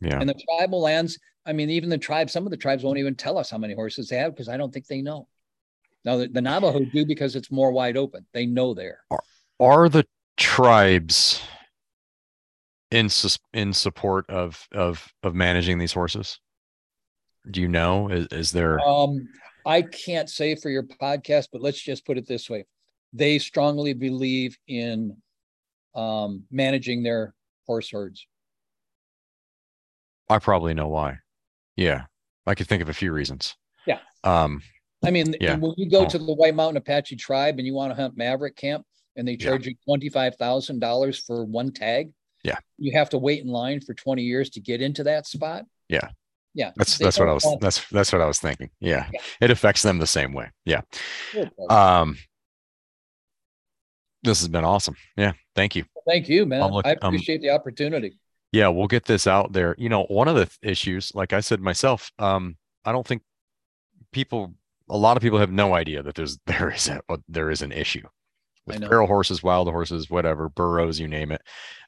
[0.00, 0.18] Yeah.
[0.20, 3.14] And the tribal lands, I mean, even the tribes, some of the tribes won't even
[3.14, 5.26] tell us how many horses they have because I don't think they know.
[6.04, 8.26] Now, the, the Navajo do because it's more wide open.
[8.32, 9.00] They know there.
[9.10, 9.22] Are,
[9.58, 10.06] are the
[10.36, 11.42] tribes
[12.90, 13.08] in
[13.52, 16.40] in support of of of managing these horses?
[17.50, 18.08] Do you know?
[18.08, 18.80] Is, is there?
[18.80, 19.28] Um,
[19.66, 22.64] I can't say for your podcast, but let's just put it this way:
[23.12, 25.16] they strongly believe in
[25.94, 27.34] um, managing their
[27.66, 28.26] horse herds.
[30.28, 31.18] I probably know why.
[31.76, 32.04] Yeah,
[32.46, 33.56] I could think of a few reasons.
[33.86, 33.98] Yeah.
[34.24, 34.62] Um,
[35.04, 35.56] I mean, yeah.
[35.56, 36.08] when you go oh.
[36.08, 38.84] to the White Mountain Apache tribe and you want to hunt maverick camp,
[39.16, 39.70] and they charge yeah.
[39.70, 42.10] you twenty-five thousand dollars for one tag.
[42.44, 42.58] Yeah.
[42.78, 45.64] You have to wait in line for 20 years to get into that spot.
[45.88, 46.08] Yeah.
[46.54, 46.72] Yeah.
[46.76, 48.70] That's that's what I was that's that's what I was thinking.
[48.80, 49.08] Yeah.
[49.12, 49.20] yeah.
[49.40, 50.50] It affects them the same way.
[50.64, 50.82] Yeah.
[51.68, 52.16] Um
[54.22, 54.96] this has been awesome.
[55.16, 55.32] Yeah.
[55.54, 55.84] Thank you.
[56.06, 56.70] Thank you, man.
[56.70, 58.18] Look, I um, appreciate um, the opportunity.
[58.52, 59.74] Yeah, we'll get this out there.
[59.78, 63.22] You know, one of the th- issues, like I said myself, um, I don't think
[64.12, 64.54] people
[64.88, 67.72] a lot of people have no idea that there's there is a, there is an
[67.72, 68.06] issue
[68.66, 71.42] with feral horses, wild horses, whatever, burros, you name it.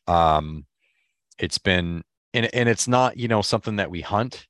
[0.07, 0.67] Um,
[1.39, 2.03] it's been
[2.35, 4.47] and and it's not you know something that we hunt,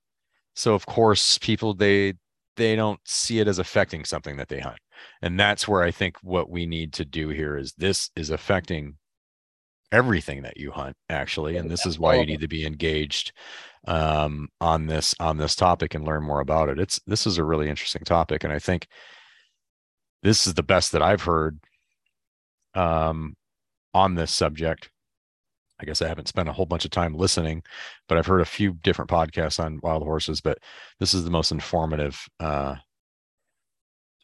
[0.54, 2.14] so of course people they
[2.56, 4.78] they don't see it as affecting something that they hunt,
[5.22, 8.96] and that's where I think what we need to do here is this is affecting
[9.92, 13.32] everything that you hunt actually and this is why you need to be engaged
[13.88, 17.44] um, on this on this topic and learn more about it it's this is a
[17.44, 18.86] really interesting topic and i think
[20.22, 21.58] this is the best that i've heard
[22.74, 23.34] um,
[23.94, 24.90] on this subject.
[25.80, 27.62] I guess I haven't spent a whole bunch of time listening,
[28.08, 30.40] but I've heard a few different podcasts on wild horses.
[30.40, 30.58] But
[30.98, 32.76] this is the most informative, uh,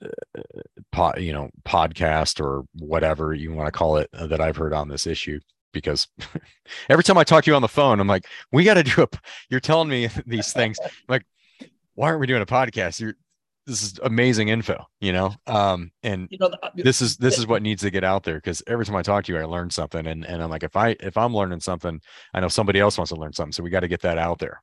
[0.03, 4.73] uh you know, podcast or whatever you want to call it uh, that I've heard
[4.73, 5.41] on this issue.
[5.73, 6.09] Because
[6.89, 9.03] every time I talk to you on the phone, I'm like, we got to do
[9.03, 9.09] a.
[9.51, 10.79] You're telling me these things.
[10.83, 11.27] I'm like,
[11.95, 13.01] why aren't we doing a podcast?
[13.01, 13.15] You're
[13.67, 15.35] this is amazing info, you know.
[15.47, 18.37] Um, and you know, uh, this is this is what needs to get out there
[18.37, 20.77] because every time I talk to you, I learn something, and and I'm like, if
[20.77, 22.01] I if I'm learning something,
[22.33, 24.39] I know somebody else wants to learn something, so we got to get that out
[24.39, 24.63] there.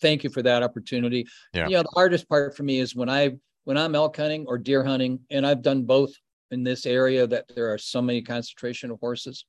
[0.00, 1.26] Thank you for that opportunity.
[1.52, 3.36] Yeah, you know, the hardest part for me is when I
[3.66, 6.12] when I'm elk hunting or deer hunting, and I've done both
[6.50, 9.44] in this area that there are so many concentration of horses.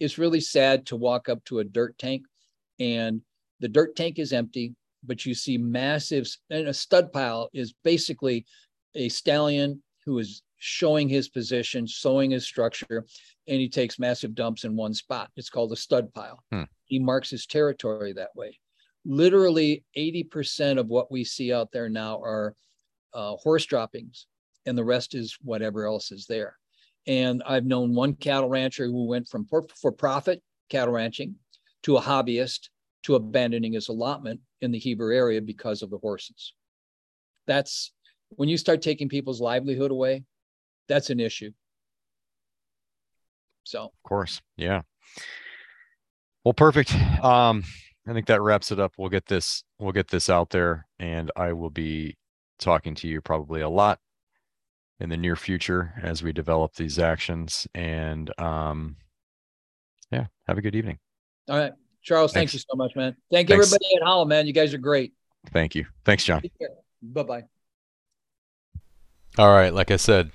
[0.00, 2.24] It's really sad to walk up to a dirt tank,
[2.80, 3.22] and
[3.60, 8.46] the dirt tank is empty but you see massive, and a stud pile is basically
[8.94, 13.06] a stallion who is showing his position, showing his structure,
[13.46, 15.30] and he takes massive dumps in one spot.
[15.36, 16.42] It's called a stud pile.
[16.50, 16.64] Hmm.
[16.84, 18.58] He marks his territory that way.
[19.04, 22.54] Literally 80% of what we see out there now are
[23.18, 24.26] uh, horse droppings,
[24.64, 26.56] and the rest is whatever else is there.
[27.08, 30.40] And I've known one cattle rancher who went from for, profit
[30.70, 31.34] cattle ranching
[31.82, 32.68] to a hobbyist
[33.02, 36.52] to abandoning his allotment in the Heber area because of the horses.
[37.48, 37.92] That's
[38.30, 40.22] when you start taking people's livelihood away,
[40.86, 41.50] that's an issue.
[43.64, 44.82] So, of course, yeah.
[46.44, 46.94] Well, perfect.
[46.94, 47.64] Um,
[48.06, 48.92] I think that wraps it up.
[48.96, 52.16] We'll get this we'll get this out there and I will be
[52.58, 54.00] talking to you probably a lot
[55.00, 58.96] in the near future as we develop these actions and um
[60.10, 60.98] yeah, have a good evening.
[61.48, 61.72] All right.
[62.02, 62.52] Charles, Thanks.
[62.52, 63.14] thank you so much, man.
[63.30, 63.66] Thank Thanks.
[63.66, 64.46] everybody at Howl, man.
[64.46, 65.12] You guys are great.
[65.52, 65.86] Thank you.
[66.04, 66.42] Thanks, John.
[67.02, 67.44] Bye bye.
[69.36, 69.72] All right.
[69.72, 70.30] Like I said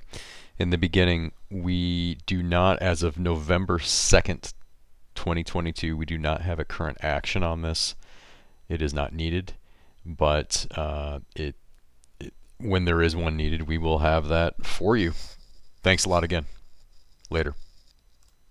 [0.57, 4.53] in the beginning, we do not, as of November 2nd,
[5.15, 7.95] 2022, we do not have a current action on this.
[8.69, 9.53] It is not needed,
[10.05, 11.55] but uh, it, it
[12.63, 15.13] when there is one needed, we will have that for you.
[15.81, 16.45] Thanks a lot again.
[17.29, 17.55] Later.